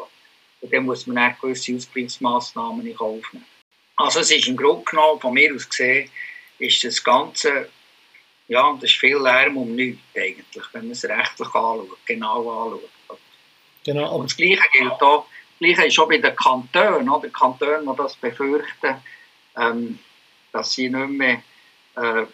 [0.61, 3.45] Und dann muss man auch gewisse Ausgleichsmaßnahmen nicht aufnehmen.
[3.97, 6.11] Also es ist im Grunde genommen, von mir aus gesehen,
[6.59, 7.69] ist das Ganze,
[8.49, 12.91] ja, das ist viel Lärm um nichts eigentlich, wenn man es rechtlich anschaut, genau anschaut.
[13.87, 14.17] Genau.
[14.17, 15.27] Und das Gleiche gilt auch,
[15.61, 17.29] Gleiche ist auch bei den Kantonen, oder?
[17.29, 18.97] Die Kantone, die das befürchten,
[19.57, 19.99] ähm,
[20.53, 21.43] dass sie nicht mehr
[21.97, 22.27] äh,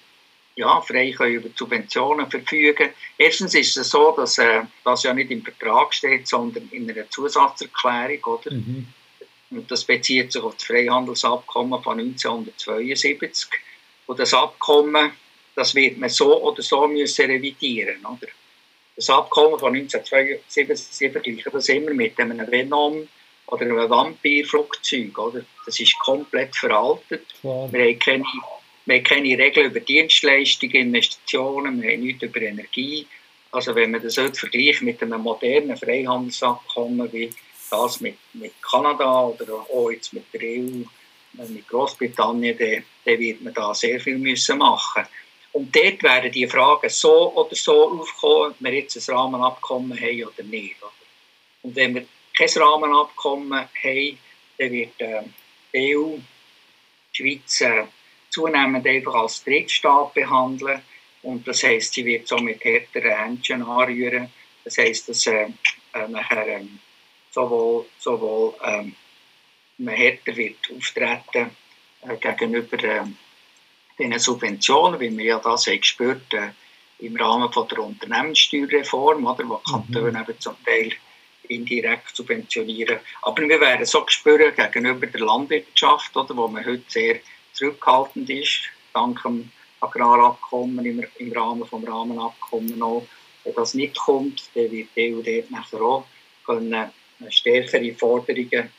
[0.57, 5.31] ja, frei können über Subventionen verfügen Erstens ist es so, dass äh, das ja nicht
[5.31, 8.51] im Vertrag steht, sondern in einer Zusatzerklärung, oder?
[8.51, 8.89] Mhm.
[9.51, 13.51] Und das bezieht sich auf das Freihandelsabkommen von 1972.
[14.07, 15.13] Und das Abkommen,
[15.55, 18.29] das wird man so oder so müssen revidieren, oder?
[19.03, 23.09] Das Abkommen von 1972 vergleichen das immer mit einem Venom
[23.49, 25.19] oder einem Vampirflugzeug.
[25.19, 25.45] Oder?
[25.67, 27.27] Das ist komplett veraltet.
[27.43, 27.73] Ja.
[27.73, 28.25] Wir, haben keine,
[28.87, 33.05] wir haben keine Regeln über Dienstleistungen, Investitionen, wir haben nichts über Energie.
[33.51, 37.31] Also wenn man das heute vergleicht mit einem modernen Freihandelsabkommen wie
[37.73, 40.85] das mit, mit Kanada oder auch jetzt mit der EU,
[41.49, 45.23] mit Großbritannien, dann, dann wird man da sehr viel müssen machen müssen.
[45.53, 50.25] Und dort werden die Fragen so oder so aufkommen, ob wir jetzt ein Rahmenabkommen haben
[50.25, 50.77] oder nicht.
[51.63, 54.19] Und wenn wir kein Rahmenabkommen haben,
[54.59, 55.23] dann wird äh,
[55.73, 56.17] die EU
[57.13, 57.85] die Schweiz äh,
[58.31, 60.83] zunehmend einfach als Drittstaat behandeln.
[61.23, 64.33] Und das heisst, sie wird so mit härteren Händchen anrühren.
[64.65, 65.49] Das heisst, dass äh,
[65.93, 66.65] äh, nachher äh,
[67.31, 68.85] sowohl, sowohl äh,
[69.79, 71.51] man härter wird auftreten
[72.03, 73.17] äh, gegenüber ähm,
[74.11, 76.51] den Subventionen, wie wir ja das haben gespürt äh,
[76.99, 80.17] im Rahmen von der Unternehmenssteuerreform, oder, wo die Kantone mhm.
[80.17, 80.93] eben zum Teil
[81.49, 82.99] indirekt subventionieren.
[83.23, 87.17] Aber wir werden so spüren gegenüber der Landwirtschaft, oder, wo man heute sehr
[87.53, 88.61] zurückhaltend ist,
[88.95, 93.07] dank dem Agrarabkommen im, im Rahmen des Rahmenabkommens auch.
[93.45, 96.07] Wenn das nicht kommt, dann wird die EU dort nachher auch
[96.47, 96.91] können
[97.29, 98.71] stärkere Forderungen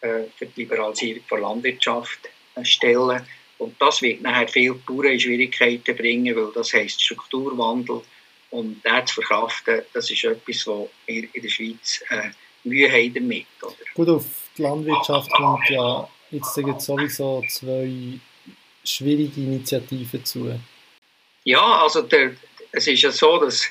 [0.00, 2.20] äh, für die Liberalisierung der Landwirtschaft
[2.54, 3.26] äh, stellen.
[3.58, 8.02] Und das wird nachher viele Bauern in Schwierigkeiten bringen, weil das heisst Strukturwandel.
[8.50, 12.30] Und das zu verkraften, das ist etwas, was wir in der Schweiz äh,
[12.64, 13.46] Mühe haben damit.
[13.62, 13.74] Oder?
[13.94, 14.24] Gut, auf
[14.56, 18.18] die Landwirtschaft kommt ja jetzt sowieso zwei
[18.84, 20.58] schwierige Initiativen zu.
[21.44, 22.32] Ja, also der,
[22.72, 23.68] es ist ja so, dass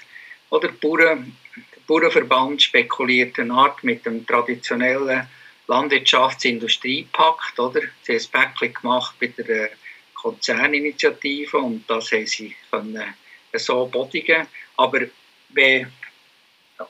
[0.50, 5.28] oder, Bauern, der Bauernverband spekuliert eine Art mit dem traditionellen
[5.68, 7.82] Landwirtschaftsindustriepakt, oder?
[8.02, 9.70] Sie haben ein Päckchen gemacht bei der
[10.14, 13.14] Konzerninitiative und das haben sie können
[13.54, 14.48] so bodigen.
[14.78, 15.02] Aber
[15.50, 15.92] wenn,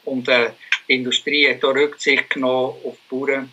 [0.06, 0.52] und äh,
[0.88, 3.52] die Industrie hat auch Rücksicht genommen auf die Bauern,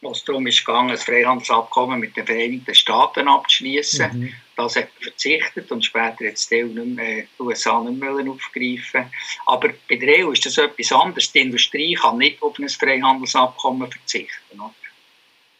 [0.00, 4.20] was darum ist gegangen, ein Freihandelsabkommen mit den Vereinigten Staaten abzuschließen.
[4.20, 4.32] Mhm.
[4.56, 8.12] Das hat man verzichtet und später jetzt die, EU nicht mehr, die USA nicht mehr
[8.12, 9.10] aufgreifen
[9.46, 11.32] Aber bei der EU ist das etwas anderes.
[11.32, 14.60] Die Industrie kann nicht auf ein Freihandelsabkommen verzichten.
[14.60, 14.74] Oder?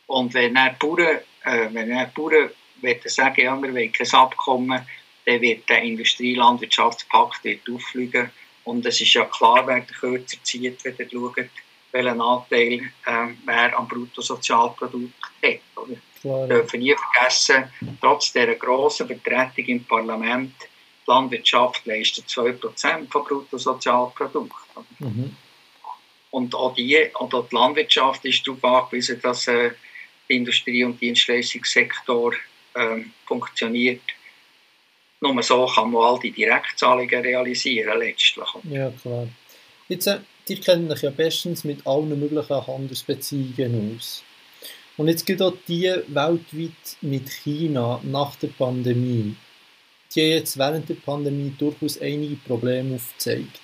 [0.06, 2.50] Und wenn er Bauern, äh, wenn er Bauern
[3.04, 4.86] sagen, ja, wir wollen kein Abkommen,
[5.26, 8.30] dann wird der Industrielandwirtschaftspakt auffliegen.
[8.64, 11.50] Und es ist ja klar, wer den kürzer zieht, wenn ihr schaut,
[11.92, 12.72] welchen Anteil
[13.06, 15.60] äh, wer am Bruttosozialprodukt hat.
[15.76, 15.96] Oder?
[16.22, 17.64] Wir dürfen nie vergessen,
[18.00, 24.54] trotz dieser grossen Vertretung im Parlament, die Landwirtschaft leistet 2% vom Bruttosozialprodukt.
[24.98, 25.36] Mhm.
[26.30, 29.70] Und auch die, und auch die Landwirtschaft ist darauf angewiesen, dass äh,
[30.28, 32.34] der Industrie- und Dienstleistungssektor
[32.74, 34.02] äh, funktioniert.
[35.20, 38.48] Nur so kann man all die Direktzahlungen realisieren letztlich.
[38.64, 39.28] Ja, klar.
[39.88, 40.20] Jetzt,
[40.50, 44.22] ihr kennt euch ja bestens mit allen möglichen Handelsbeziehungen aus.
[44.96, 49.36] Und jetzt gibt auch die weltweit mit China nach der Pandemie.
[50.14, 53.60] Die haben jetzt während der Pandemie durchaus einige Probleme aufgezeigt.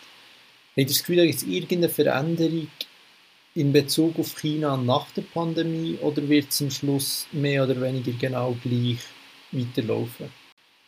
[0.76, 2.68] Habt ihr das Gefühl, gibt es irgendeine Veränderung
[3.54, 8.12] in Bezug auf China nach der Pandemie oder wird es am Schluss mehr oder weniger
[8.12, 8.98] genau gleich
[9.52, 10.43] weiterlaufen?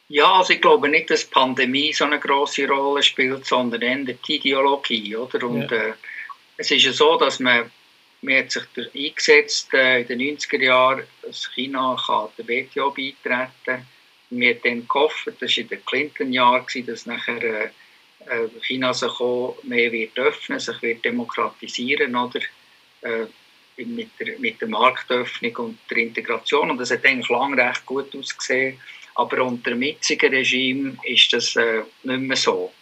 [0.09, 3.97] Ja, also ich glaube nicht, dass die Pandemie so eine große Rolle spielt, sondern eher
[4.05, 5.47] die Ideologie, oder?
[5.47, 5.77] Und ja.
[5.77, 5.93] äh,
[6.57, 7.71] es ist ja so, dass man,
[8.23, 8.63] man hat sich
[8.95, 13.87] eingesetzt äh, in den 90er Jahren, dass China kann der WTO beitreten kann.
[14.31, 17.71] Wir haben dann gehofft, das war in den Clinton-Jahren, dass nachher äh,
[18.27, 22.41] äh, China sich auch mehr wird öffnen, sich wird demokratisieren, oder?
[23.03, 23.27] Äh,
[23.85, 26.71] mit, der, mit der Marktöffnung und der Integration.
[26.71, 28.81] Und das hat eigentlich lange recht gut ausgesehen.
[29.17, 32.73] Aber unter dem jetzigen Regime ist das äh, nicht mehr so.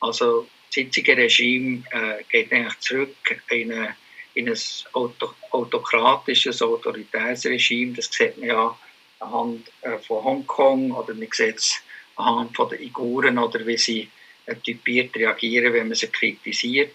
[0.00, 3.94] Also das jetzige Regime äh, geht eigentlich zurück in, eine,
[4.34, 4.58] in ein
[4.94, 7.92] auto, autokratisches, autoritäres Regime.
[7.94, 8.78] Das sieht man ja
[9.20, 11.82] anhand äh, von Hongkong oder man sieht es
[12.16, 14.08] anhand von den Uiguren oder wie sie
[14.46, 16.94] äh, typiert reagieren, wenn man sie kritisiert.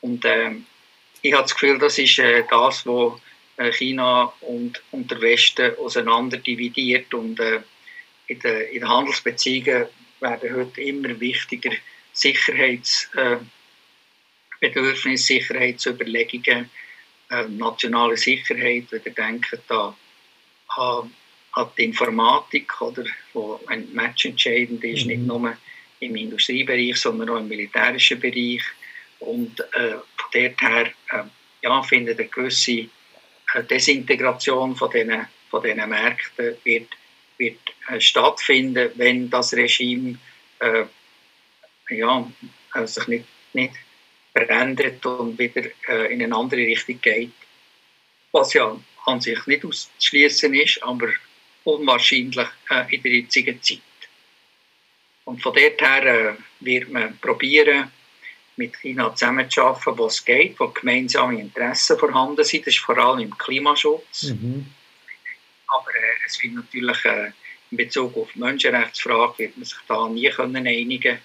[0.00, 0.64] Und ähm,
[1.20, 3.20] ich habe das Gefühl, das ist äh, das, was
[3.58, 7.60] äh, China und, und der Westen auseinander dividiert und äh,
[8.26, 9.86] in den, in den Handelsbeziehungen
[10.20, 11.72] werden heute immer wichtiger
[12.12, 13.34] Sicherheitsbedürfnisse,
[15.12, 16.70] äh, Sicherheitsüberlegungen,
[17.30, 19.94] äh, nationale Sicherheit, wenn ihr denkt an,
[20.76, 21.12] an,
[21.52, 25.08] an die Informatik, oder, wo ein Match entscheidend ist, mhm.
[25.08, 25.56] nicht nur
[26.00, 28.62] im Industriebereich, sondern auch im militärischen Bereich.
[29.20, 31.22] Und äh, von dort her äh,
[31.62, 32.88] ja, findet eine gewisse
[33.54, 36.88] äh, Desintegration von diesen, von diesen Märkten wird
[37.42, 40.18] wird äh, stattfinden, wenn das Regime
[40.60, 40.84] äh,
[41.90, 42.30] ja,
[42.74, 43.74] äh, sich nicht, nicht
[44.32, 47.32] verändert und wieder äh, in eine andere Richtung geht.
[48.30, 51.08] Was ja an sich nicht auszuschließen ist, aber
[51.64, 53.80] unwahrscheinlich äh, in der jetzigen Zeit.
[55.24, 57.90] Und von dort her äh, wird man probieren,
[58.56, 62.66] mit China zusammenzuarbeiten, wo es geht, wo gemeinsame Interessen vorhanden sind.
[62.66, 64.24] Das ist vor allem im Klimaschutz.
[64.24, 64.66] Mhm.
[65.72, 67.32] Aber äh, es wird natürlich äh,
[67.70, 71.18] in Bezug auf die Menschenrechtsfrage wird man sich da nie können einigen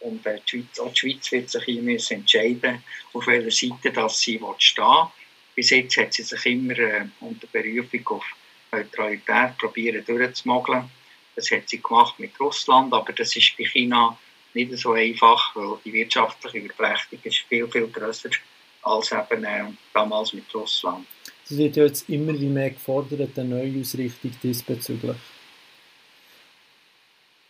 [0.00, 3.90] und äh, die Schweiz, auch die Schweiz wird sich hier müssen entscheiden, auf welcher Seite
[3.92, 5.06] das sie stehen.
[5.54, 8.24] Bis jetzt hat sie sich immer äh, unter Berufung auf
[8.70, 10.90] Neutralität probieren durchzumogeln.
[11.36, 14.18] Das hat sie gemacht mit Russland, aber das ist bei China
[14.52, 18.30] nicht so einfach, weil die wirtschaftliche Überflechtung ist viel, viel größer
[18.82, 21.06] als eben äh, damals mit Russland.
[21.44, 25.16] Es wird ja jetzt immer wie mehr gefordert, eine Neuausrichtung diesbezüglich.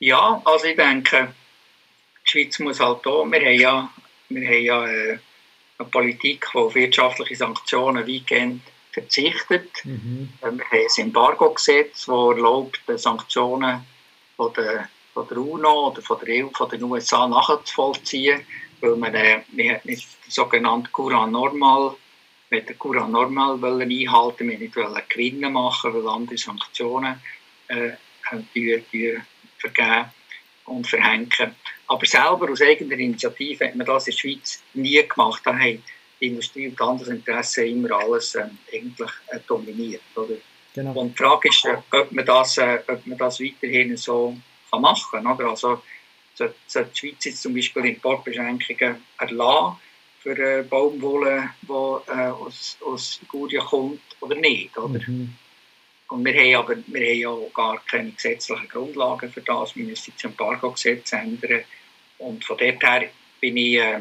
[0.01, 1.33] Ja, also ich denke,
[2.25, 3.91] die Schweiz muss halt da, wir haben ja,
[4.29, 5.19] wir haben ja äh,
[5.79, 9.71] eine Politik, die auf wirtschaftliche Sanktionen weitgehend verzichtet.
[9.85, 10.29] Mhm.
[10.43, 13.85] Ähm, wir haben ein Embargo-Gesetz, das erlaubt, Sanktionen
[14.37, 18.45] von der, von der UNO oder von der EU, von den USA nachzuvollziehen,
[18.81, 21.95] weil man, äh, man hat nicht die sogenannte Courant Normal
[22.51, 24.75] mit der Courant Normal einhalten, wir nicht
[25.09, 27.21] Gewinne machen, weil andere Sanktionen
[27.69, 27.93] äh,
[28.55, 29.19] die, die
[29.59, 30.11] vergeben
[30.67, 31.31] und verhängen.
[31.87, 35.43] Aber selber aus eigener Initiative hat man das in der Schweiz nie gemacht.
[35.45, 35.83] Da haben
[36.21, 40.03] die Industrie und andere Interessen immer alles eigentlich äh, dominiert.
[40.15, 40.37] Oder?
[40.75, 40.93] Genau.
[40.93, 44.37] Und die Frage ist, äh, ob, man das, äh, ob man das weiterhin so
[44.71, 45.49] kann machen kann.
[45.49, 45.83] Also,
[46.35, 49.77] sollte die Schweiz jetzt zum Beispiel Importbeschränkungen erlassen
[50.25, 54.77] für äh, Baumwolle, die äh, aus, aus Ligurien kommt, oder nicht.
[54.77, 54.99] Oder?
[55.07, 55.35] Mhm.
[56.09, 59.77] Und wir haben aber wir haben ja gar keine gesetzlichen Grundlagen für das.
[59.77, 61.61] Wir müssen das Embargo-Gesetz ändern.
[62.19, 63.11] Und von dort her
[63.41, 64.01] bin ich äh,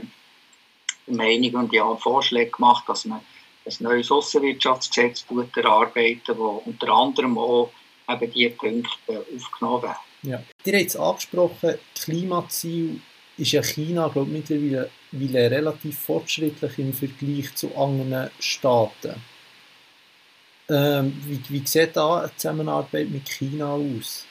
[1.08, 3.20] der Meinung und ich habe Vorschläge gemacht, dass man
[3.66, 5.26] ein neues Aussenwirtschaftsgesetz
[5.58, 7.72] erarbeitet, wo unter anderem auch
[8.10, 9.98] eben diese Punkte aufgenommen werden.
[10.22, 10.44] Ja.
[10.64, 13.02] Ihr habt es angesprochen, Klimaziel
[13.38, 19.16] ist ja China, glaube ich, mittlerweile relativ fortschrittlich im Vergleich zu anderen Staaten.
[20.70, 24.26] Ähm, wie, wie sieht da eine Zusammenarbeit mit China aus?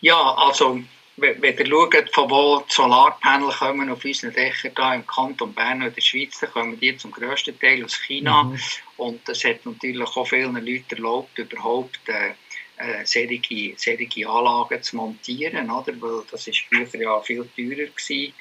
[0.00, 0.80] Ja, also
[1.16, 5.82] wenn ihr schaut, von wo die Solarpanel kommen auf unseren Dächern hier im Kanton Bern
[5.82, 8.44] oder der Schweiz, dann kommen die zum grössten Teil aus China.
[8.44, 8.60] Mhm.
[8.96, 12.30] Und das hat natürlich auch vielen Leuten erlaubt, überhaupt äh,
[12.78, 16.00] äh, solche, solche Anlagen zu montieren, oder?
[16.00, 18.32] weil das ist früher ja viel teurer gewesen.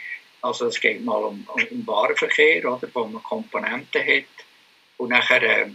[0.42, 2.88] Also es geht mal um, um, Warenverkehr, oder?
[2.94, 4.24] wo man Komponenten hat.
[4.98, 5.70] Und nachher äh,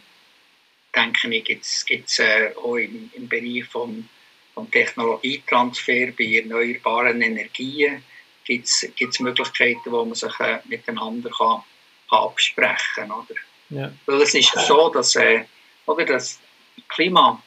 [0.95, 4.09] denke ich, gibt es äh, auch im, im Bereich vom,
[4.55, 8.03] vom Technologietransfer bei erneuerbaren Energien
[8.45, 11.63] gibt es Möglichkeiten, wo man sich äh, miteinander kann,
[12.09, 13.27] kann absprechen kann.
[13.71, 13.93] Ja.
[14.07, 15.45] Weil es ist so, dass, äh,
[15.87, 16.41] oder das
[16.89, 17.43] Klima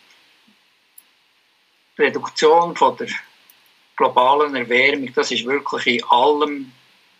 [1.97, 3.07] Reduktion von der
[3.95, 6.71] globalen Erwärmung, das ist wirklich in allem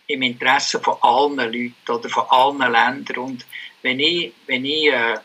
[0.08, 3.18] im Interesse von allen Leuten oder von allen Ländern.
[3.18, 3.46] Und
[3.82, 5.18] wenn ich, wenn ich äh,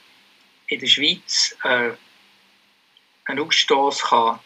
[0.67, 1.91] in der Schweiz äh,
[3.26, 4.39] einen Ausstoß kann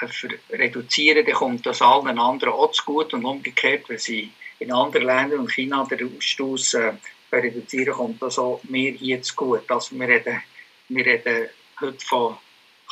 [0.00, 4.72] äh, reduzieren, dann kommt das allen anderen auch zu gut und umgekehrt, wenn sie in
[4.72, 6.92] anderen Ländern und China den Ausstoß äh,
[7.32, 9.70] reduzieren, kommt das auch mir hier zu gut.
[9.70, 10.42] Also wir reden,
[10.88, 11.48] wir reden
[11.80, 12.36] heute von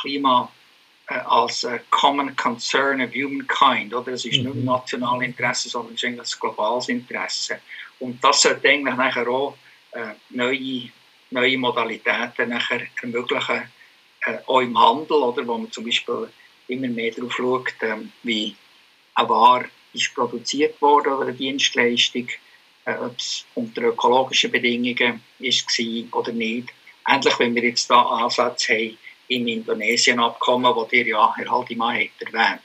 [0.01, 0.51] Klima
[1.07, 3.95] als äh, Common Concern of Humankind.
[3.95, 4.13] Oder?
[4.13, 4.51] Es ist mhm.
[4.51, 7.61] nicht nationales Interesse, sondern es ist eigentlich ein globales Interesse.
[8.01, 9.57] Und das sollte eigentlich nachher auch
[10.29, 10.91] neue,
[11.31, 13.63] neue Modalitäten nachher ermöglichen,
[14.47, 15.47] auch im Handel, oder?
[15.47, 16.29] wo man zum Beispiel
[16.69, 17.73] immer mehr darauf schaut,
[18.23, 18.55] wie
[19.15, 22.29] eine Ware ist produziert wurde oder eine Dienstleistung,
[22.85, 25.67] ob es unter ökologischen Bedingungen ist
[26.13, 26.69] oder nicht.
[27.07, 32.33] Endlich, wenn wir jetzt da Ansätze haben, im Indonesien-Abkommen, das ihr ja, Herr Haldimann, hat
[32.33, 32.61] erwähnt.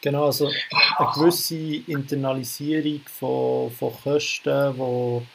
[0.00, 0.50] Genau, also
[0.96, 5.26] eine gewisse Internalisierung von, von Kosten, die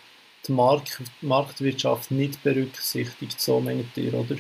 [0.48, 4.38] die Markt, Marktwirtschaft nicht berücksichtigt, so meint ihr, oder?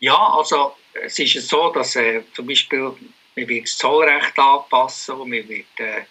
[0.00, 2.92] Ja, also es ist so, dass äh, zum Beispiel
[3.36, 6.02] man wird das Zollrecht anpassen und man wird, äh,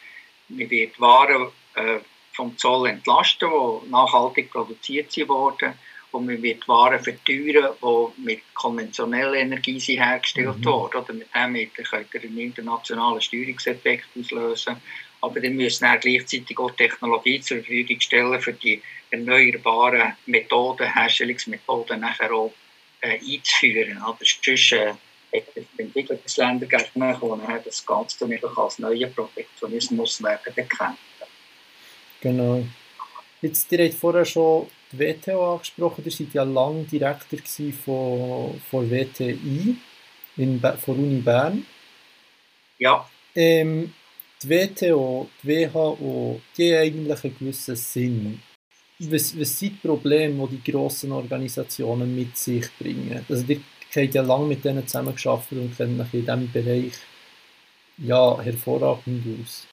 [0.49, 1.99] man wird Waren äh,
[2.33, 5.73] vom Zoll entlasten, die nachhaltig produziert wurden
[6.15, 10.65] wo man wird Waren verteuern, die mit konventioneller Energie sind hergestellt mhm.
[10.65, 10.97] wurden.
[10.97, 14.77] Oder mit dem könnt ihr einen internationalen Steuerungseffekt auslösen.
[15.19, 21.99] Aber dann müssen wir gleichzeitig auch Technologie zur Verfügung stellen, für die erneuerbaren Methoden, Herstellungsmethoden
[21.99, 22.53] nachher auch
[23.01, 23.97] äh, einzuführen.
[23.97, 24.93] Oder sonst äh,
[25.77, 30.97] Entwicklungsländer gerne, wo das Ganze dann als neuer Protektionismus werden bekämpfen.
[32.21, 32.63] Genau.
[33.41, 36.03] Jetzt, ihr habt vorher schon die WTO angesprochen.
[36.05, 37.39] Ihr seid ja lange Direktor
[37.83, 39.75] von, von WTI
[40.37, 41.65] in, von Uni Bern.
[42.77, 43.07] Ja.
[43.33, 43.93] Ähm,
[44.41, 48.41] die WTO, die WHO, die haben eigentlich einen gewissen Sinn.
[48.99, 53.25] Was, was sind die Probleme, die die grossen Organisationen mit sich bringen?
[53.27, 53.61] Also ihr
[53.95, 56.93] habt ja lange mit denen zusammengearbeitet und kennen euch in diesem Bereich
[57.97, 59.67] ja, hervorragend aus.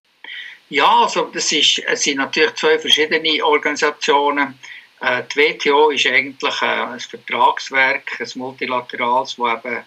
[0.68, 4.58] Ja, also das ist, es sind natürlich zwei verschiedene Organisationen.
[5.02, 9.84] Äh, die WTO ist eigentlich äh, ein Vertragswerk, ein multilaterales, wo eben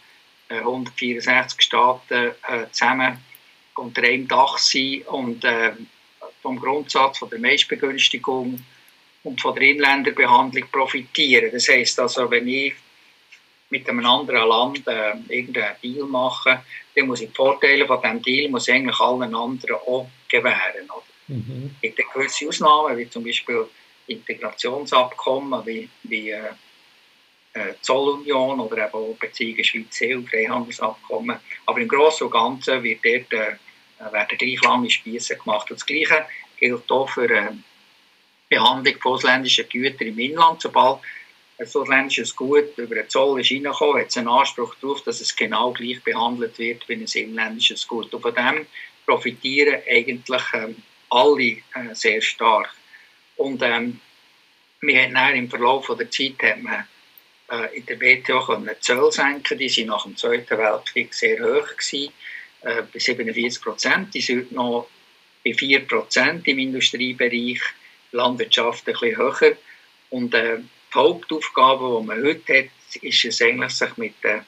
[0.49, 2.31] 164 äh, Staaten
[2.71, 3.17] zusammen
[3.75, 5.43] unter einem Dach sind und
[6.41, 8.63] vom Grundsatz von der Meistbegünstigung
[9.23, 11.49] und von der Inländerbehandlung profitieren.
[11.51, 12.73] Das heißt also, wenn ich
[13.71, 16.61] mit einem anderen Land äh, irgendeinen Deal mache,
[16.95, 20.89] dann muss ich die Vorteile von diesem Deal muss ich eigentlich allen anderen auch gewähren.
[20.89, 21.03] Oder?
[21.27, 21.75] Mhm.
[21.81, 23.65] Es gibt gewisse Ausnahmen, wie zum Beispiel
[24.07, 26.49] Integrationsabkommen wie, wie äh,
[27.55, 31.37] äh, Zollunion oder eben auch Beziehungen Schweiz-EU, Freihandelsabkommen.
[31.65, 35.71] Aber im Großen und Ganzen wird dort, äh, werden gleich lange Spieße gemacht.
[35.71, 36.25] Und das Gleiche
[36.57, 37.51] gilt auch für äh,
[38.49, 40.61] Behandlung von ausländischen Gütern im Inland.
[40.61, 40.99] Sobald
[41.57, 45.35] ein ausländisches Gut über den Zoll ist reingekommen, hat es einen Anspruch darauf, dass es
[45.35, 48.13] genau gleich behandelt wird wie ein inländisches Gut.
[48.13, 48.67] Und von dem
[49.05, 50.75] profitieren eigentlich ähm,
[51.09, 52.75] alle äh, sehr stark.
[53.37, 53.99] Und ähm,
[54.81, 56.87] wir haben dann im Verlauf der Zeit hat man,
[57.51, 59.57] äh, in der WTO können Zölle senken.
[59.57, 62.13] Die waren nach dem Zweiten Weltkrieg sehr hoch gewesen,
[62.61, 64.13] äh, bei 47 Prozent.
[64.13, 64.87] Die sind noch
[65.43, 67.61] bei 4 Prozent im Industriebereich,
[68.11, 69.57] Landwirtschaft ein bisschen höher.
[70.09, 74.41] Und äh, die Hauptaufgabe, die man heute hat, ist es eigentlich, sich mit den,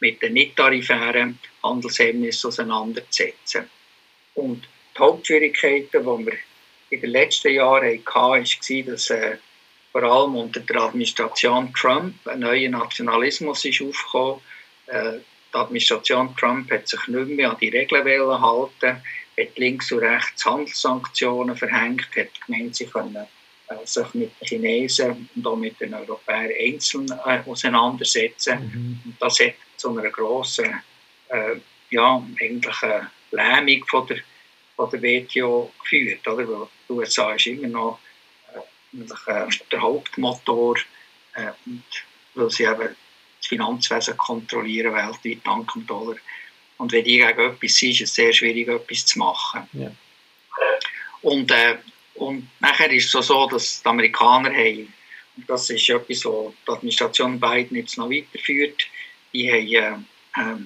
[0.00, 3.68] mit den nicht-tarifären Handelshemmnissen auseinanderzusetzen.
[4.34, 6.38] Und die Hauptschwierigkeiten, die wir
[6.90, 9.36] in den letzten Jahren hatten, war, dass äh,
[9.92, 14.40] vor allem unter der Administration Trump ein neuer Nationalismus ist aufgekommen.
[14.86, 15.18] Äh,
[15.52, 19.02] die Administration Trump hat sich nicht mehr an die Regeln halten,
[19.38, 25.28] hat links und rechts Handelssanktionen verhängt, hat gemeint, sie können äh, sich mit den Chinesen
[25.34, 28.58] und auch mit den Europäern einzeln äh, auseinandersetzen.
[28.60, 29.00] Mhm.
[29.04, 30.80] Und das hat zu einer grossen,
[31.28, 31.56] äh,
[31.90, 34.18] ja, eigentlich eine Lähmung von der,
[34.76, 36.26] von der WTO geführt.
[36.28, 36.68] Oder?
[36.88, 37.98] Die USA ist immer noch
[39.26, 40.76] äh, der Hauptmotor,
[41.34, 41.82] äh, und
[42.34, 42.96] weil sie eben
[43.38, 46.16] das Finanzwesen kontrollieren weltweit dank dem Dollar.
[46.78, 49.68] Und wenn die gegen etwas sind, ist es sehr schwierig, etwas zu machen.
[49.72, 49.90] Ja.
[51.22, 51.76] Und, äh,
[52.14, 54.92] und nachher ist es so, dass die Amerikaner haben,
[55.36, 58.86] und das ist etwas, was die Administration Biden jetzt noch weiterführt,
[59.32, 60.56] die haben äh, äh,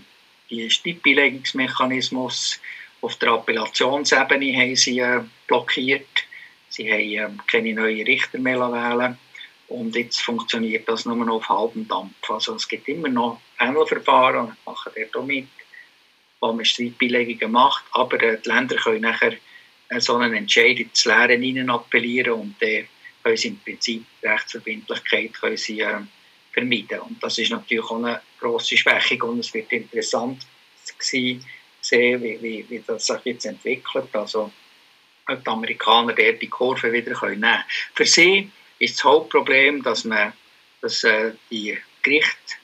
[0.50, 2.60] die Stippbelegungsmechanismus
[3.00, 6.06] auf der Appellationsebene haben sie, äh, blockiert.
[6.72, 9.18] Sie haben äh, keine neuen Richter mehr wählen
[9.68, 12.30] und jetzt funktioniert das nur noch auf halbem Dampf.
[12.30, 15.48] Also es gibt immer noch Panelverfahren, machen dort auch mit,
[16.40, 19.34] wo man Streitbeilegungen macht, aber äh, die Länder können nachher
[19.90, 22.86] äh, so einen Entscheid ins Leere hinein appellieren und äh,
[23.22, 26.00] können sie im Prinzip Rechtsverbindlichkeit können sie, äh,
[26.52, 27.00] vermeiden.
[27.00, 30.46] Und das ist natürlich auch eine grosse Schwächung und es wird interessant
[30.98, 31.44] sein,
[31.80, 34.08] sehen, wie, wie, wie das sich jetzt entwickelt.
[34.12, 34.50] Also
[35.36, 37.64] die Amerikaner dort die Kurve wieder nehmen können.
[37.94, 40.32] Für sie ist das Hauptproblem, dass, man,
[40.80, 42.58] dass äh, die Gericht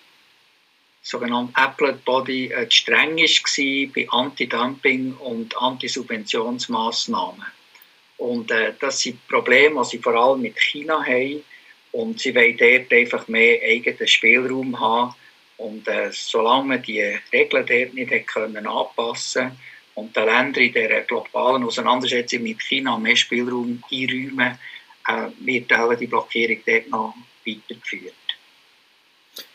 [1.02, 7.46] sogenannte Appellate Body äh, streng war bei Anti-Dumping und Antisubventionsmaßnahmen.
[8.18, 11.42] Und äh, das sind Probleme, die sie vor allem mit China haben.
[11.92, 15.14] Und sie wollen dort einfach mehr eigenen Spielraum haben.
[15.56, 17.00] Und äh, solange man die
[17.32, 19.58] Regeln dort nicht können anpassen
[19.98, 24.58] und den Ländern in dieser globalen Auseinandersetzung mit China mehr Spielraum einräumen,
[25.08, 28.14] äh, wird auch die Blockierung dort noch weitergeführt.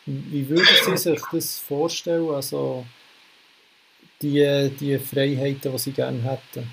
[0.06, 2.86] Wie würden Sie sich das vorstellen, also
[4.20, 6.70] die, die Freiheiten, die Sie gerne hätten?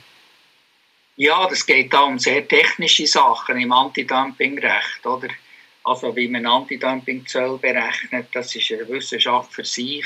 [1.15, 5.29] Ja, das geht da um sehr technische Sachen im Antidumpingrecht, oder?
[5.83, 10.05] Also wie man Antidumpingzölle berechnet, das ist eine Wissenschaft für sich.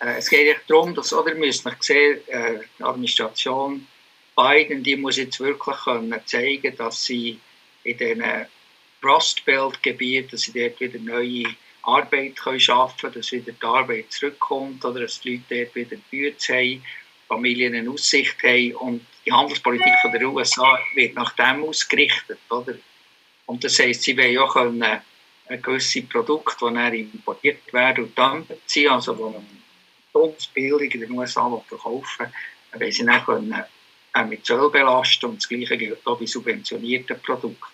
[0.00, 3.86] Äh, es geht darum, dass, oder müsst noch sehen, äh, die Administration
[4.36, 7.40] Biden, die muss jetzt wirklich können zeigen, dass sie
[7.84, 8.24] in diesen
[9.02, 11.44] Rust Belt Gebieten, dass sie dort wieder neue
[11.82, 15.96] Arbeit können schaffen können, dass wieder die Arbeit zurückkommt oder dass die Leute dort wieder
[16.10, 16.84] Bütze haben,
[17.28, 22.74] Familien eine Aussicht haben und die Handelspolitik von der USA wird nach dem ausgerichtet, oder?
[23.46, 24.82] Und das heisst, sie wollen auch können,
[25.48, 29.46] ein gewisse Produkt, die dann importiert werden und dann beziehen, also wo man
[30.54, 32.26] Bildung in den USA verkaufen
[32.72, 33.64] wollen sie dann können,
[34.12, 37.64] auch mit Zoll belasten und das Gleiche gilt auch bei subventionierten Produkten.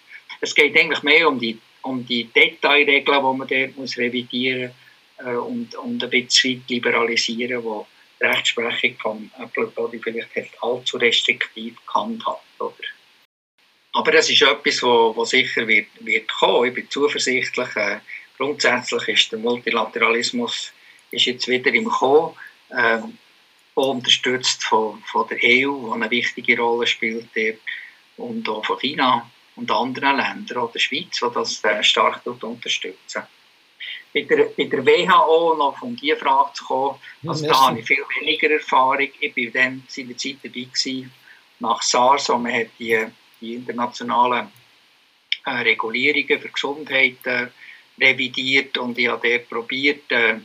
[0.41, 4.73] Es geht eigentlich mehr um die, um die Detailregeln, die man dort muss revidieren
[5.19, 7.87] muss äh, und, und ein bisschen liberalisieren, wo
[8.21, 9.73] die Rechtsprechung von Apple
[10.03, 12.43] vielleicht hat allzu restriktiv gehandhabt.
[12.59, 12.75] Oder?
[13.95, 16.69] Aber das ist etwas, wo sicher wird, wird kommen.
[16.69, 17.77] Ich bin zuversichtlich.
[17.77, 17.99] Äh,
[18.37, 20.73] grundsätzlich ist der Multilateralismus
[21.13, 22.35] ist jetzt wieder im Kommen.
[22.71, 23.19] Ähm,
[23.75, 27.59] unterstützt von, von der EU, die eine wichtige Rolle spielt dort,
[28.19, 33.23] und auch von China und anderen Ländern, auch der Schweiz, die das äh, stark unterstützen.
[34.15, 37.87] Bei der, bei der WHO noch um diese Frage zu kommen, also da habe ich
[37.87, 39.09] viel weniger Erfahrung.
[39.19, 41.13] Ich war dann seiner Zeit dabei gewesen,
[41.61, 43.07] nach SARS, wo man hat die,
[43.41, 44.49] die internationalen
[45.47, 47.47] äh, Regulierungen für Gesundheit äh,
[47.99, 50.37] revidiert und ich habe dort probiert, äh,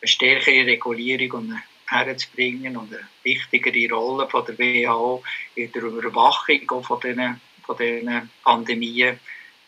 [0.00, 5.22] eine stärkere Regulierung herzubringen und eine wichtigere Rolle von der WHO
[5.54, 9.18] in der Überwachung von diesen, von diesen Pandemien.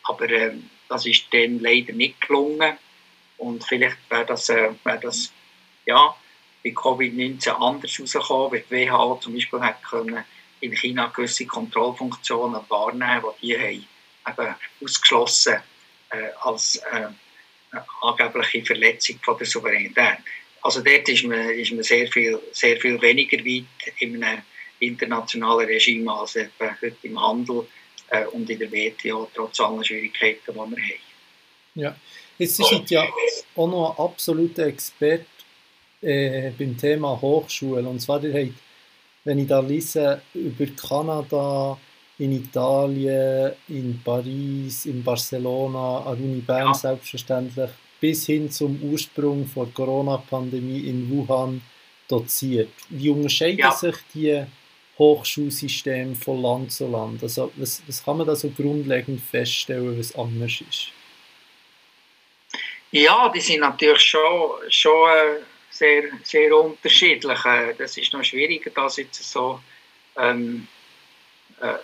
[0.04, 0.52] aber äh,
[0.88, 2.76] das ist dann leider nicht gelungen.
[3.38, 5.32] Und vielleicht wäre das, äh, wär das
[5.86, 6.14] ja,
[6.62, 10.24] bei Covid-19 anders rausgekommen, weil die WHO zum Beispiel hat können
[10.60, 14.54] in China gewisse Kontrollfunktionen wahrnehmen, die die haben eben
[14.84, 15.56] ausgeschlossen
[16.10, 17.08] äh, als äh,
[18.02, 20.18] angebliche Verletzung von der Souveränität.
[20.62, 24.42] Also dort ist man, ist man sehr, viel, sehr viel weniger weit in einem
[24.78, 27.66] internationalen Regime als etwa heute im Handel
[28.10, 30.76] äh, und in der WTO, trotz aller Schwierigkeiten, die wir haben.
[31.74, 31.96] Ja,
[32.38, 33.08] jetzt ist ja
[33.54, 35.26] auch noch ein absoluter Experte
[36.02, 37.88] äh, beim Thema Hochschule.
[37.88, 38.54] Und zwar, ihr habt,
[39.24, 41.78] wenn ich da lese über Kanada,
[42.20, 46.74] in Italien, in Paris, in Barcelona, an Uni Bern ja.
[46.74, 51.62] selbstverständlich, bis hin zum Ursprung der Corona-Pandemie in Wuhan
[52.06, 52.68] doziert.
[52.90, 53.72] Wie unterscheiden ja.
[53.72, 54.44] sich die
[54.98, 57.22] Hochschulsysteme von Land zu Land?
[57.22, 60.92] Also was, was kann man da so grundlegend feststellen, was anders ist?
[62.90, 65.40] Ja, die sind natürlich schon, schon äh,
[65.70, 67.44] sehr, sehr unterschiedlich.
[67.46, 69.60] Äh, das ist noch schwieriger, das jetzt so
[70.18, 70.66] ähm,
[71.62, 71.74] äh,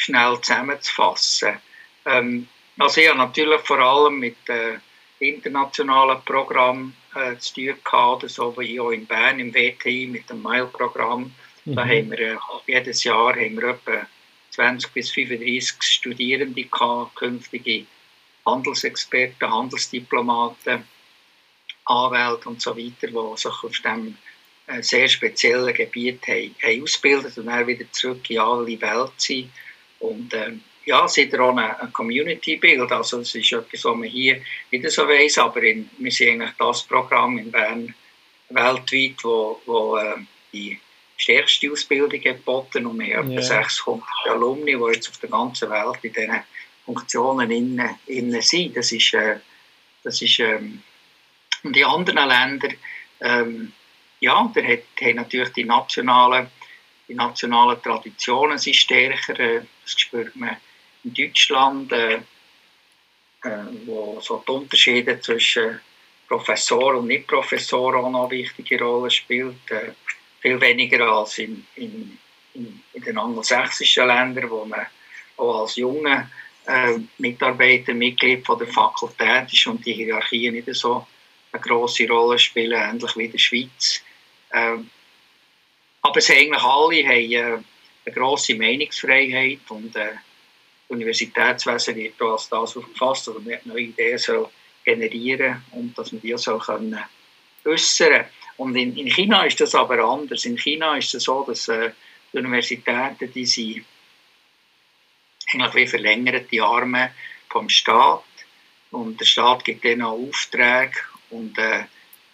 [0.00, 1.58] schnell zusammenzufassen.
[2.06, 2.48] Ähm,
[2.78, 4.78] also ich habe natürlich vor allem mit äh,
[5.18, 10.42] internationalen Programmen äh, zu tun gehabt, so wie auch in Bern im WTI mit dem
[10.42, 11.32] MILE-Programm.
[11.64, 11.74] Mhm.
[11.74, 12.36] Da haben wir äh,
[12.66, 14.06] jedes Jahr haben wir etwa
[14.50, 17.84] 20 bis 35 Studierende gehabt, künftige
[18.46, 20.84] Handelsexperten, Handelsdiplomaten,
[21.84, 24.16] Anwälte und so weiter, die sich auf diesem
[24.66, 29.50] äh, sehr speziellen Gebiet haben, haben ausgebildet und dann wieder zurück in alle Welt sind.
[30.00, 32.90] Und ähm, ja, es ist auch ein, ein Community-Bild.
[32.90, 36.56] Also es ist etwas, was man hier nicht so weiss, aber in, wir sehen eigentlich
[36.58, 37.94] das Programm in Bern
[38.48, 40.16] weltweit, wo, wo äh,
[40.52, 40.78] die
[41.16, 43.40] stärkste Ausbildung geboten und wir haben yeah.
[43.40, 46.40] etwa 600 Alumni, die jetzt auf der ganzen Welt in diesen
[46.84, 48.76] Funktionen innen, innen sind.
[48.76, 49.36] Das ist, äh,
[50.02, 50.82] das ist ähm,
[51.62, 52.68] und die anderen Länder,
[53.20, 53.72] ähm,
[54.20, 56.48] ja, da hat, haben natürlich die nationalen,
[57.08, 59.38] die nationalen Traditionen sind stärker.
[59.38, 59.62] Äh,
[59.94, 60.56] das spürt man
[61.04, 62.14] in Deutschland, äh,
[63.42, 65.80] äh, wo so die Unterschiede zwischen
[66.28, 69.70] Professor und Nicht-Professor auch noch eine wichtige Rolle spielt.
[69.70, 69.92] Äh,
[70.40, 72.18] viel weniger als in, in,
[72.54, 74.86] in, in, den angelsächsischen Ländern, wo man
[75.36, 76.30] auch als junger
[76.66, 81.06] äh, Mitarbeiter Mitglied von der Fakultät ist und die Hierarchie nicht so
[81.52, 84.02] eine grosse Rolle spielen, ähnlich wie in der Schweiz.
[84.52, 84.90] Ähm,
[86.02, 87.58] aber es eigentlich alle haben äh,
[88.04, 90.12] eine grosse Meinungsfreiheit und äh,
[90.88, 94.48] Universitätswesen wird als das aufgefasst, dass man neue Ideen soll
[94.84, 96.98] generieren und dass man die soll können
[97.64, 98.24] äußern
[98.56, 100.44] Und in, in, China ist das aber anders.
[100.44, 101.92] In China ist es so, dass äh,
[102.32, 103.84] die Universitäten, die sind
[105.52, 107.12] eigentlich wie verlängerte Arme
[107.48, 108.24] vom Staat
[108.90, 110.98] und der Staat gibt denen auch Aufträge
[111.30, 111.84] und äh,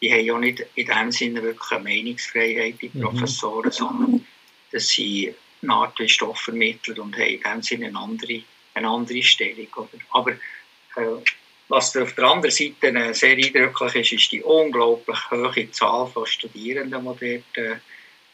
[0.01, 3.03] die haben ja nicht in dem Sinne wirklich eine Meinungsfreiheit, die mhm.
[3.03, 3.73] Professoren, mhm.
[3.73, 4.27] sondern
[4.73, 8.43] dass sie eine Art wie Stoffvermittler und haben in dem Sinne eine andere,
[8.75, 9.69] eine andere Stellung.
[9.77, 9.89] Oder?
[10.11, 11.23] Aber äh,
[11.69, 16.27] was auf der anderen Seite äh, sehr eindrücklich ist, ist die unglaublich hohe Zahl von
[16.27, 17.77] Studierenden, die dort äh,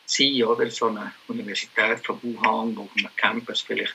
[0.07, 0.45] sind.
[0.45, 0.71] Oder?
[0.71, 3.95] So eine Universität von Wuhan, wo auf einem Campus vielleicht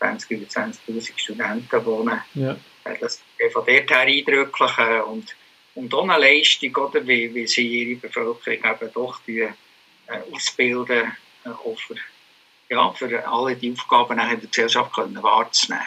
[0.00, 2.20] 20.000 oder 20.000 Studenten wohnen.
[2.34, 2.56] Ja.
[2.84, 4.78] Äh, das ist von dort her eindrücklich.
[4.78, 5.34] Äh, und
[5.74, 9.52] und auch eine Leistung, oder, wie, wie sie ihre Bevölkerung eben doch die, äh,
[10.32, 11.12] ausbilden,
[11.44, 11.94] äh, für,
[12.72, 15.84] ja, für alle die Aufgaben in der Gesellschaft können wahrzunehmen.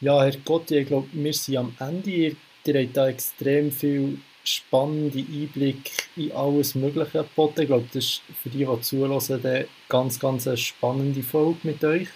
[0.00, 2.10] Ja, Herr Gotti, ich glaube, wir sind am Ende.
[2.10, 2.36] Ihr,
[2.66, 7.62] habt da extrem viel spannende Einblick in alles Mögliche geboten.
[7.62, 12.08] Ich glaube, das ist für die, die zuhören, eine ganz, ganz spannende Folge mit euch.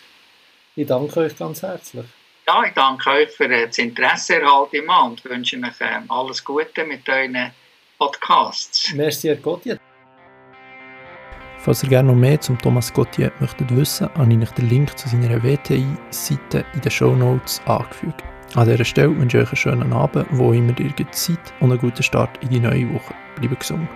[0.76, 2.06] Ich danke euch ganz herzlich.
[2.46, 7.08] Ja, ich danke euch für das Interesse erhalten und wünsche euch ähm, alles Gute mit
[7.08, 7.52] euren
[7.98, 8.92] Podcasts.
[8.94, 9.81] Merci, Herr Gauthier.
[11.64, 14.98] Falls ihr gerne noch mehr zum Thomas Gauthier möchtet wissen, habe ich euch den Link
[14.98, 18.24] zu seiner WTI-Seite in den Show Notes angefügt.
[18.56, 21.80] An dieser Stelle wünsche ich euch einen schönen Abend, wo immer ihr Zeit und einen
[21.80, 23.14] guten Start in die neue Woche.
[23.36, 23.88] Bleibt gesund.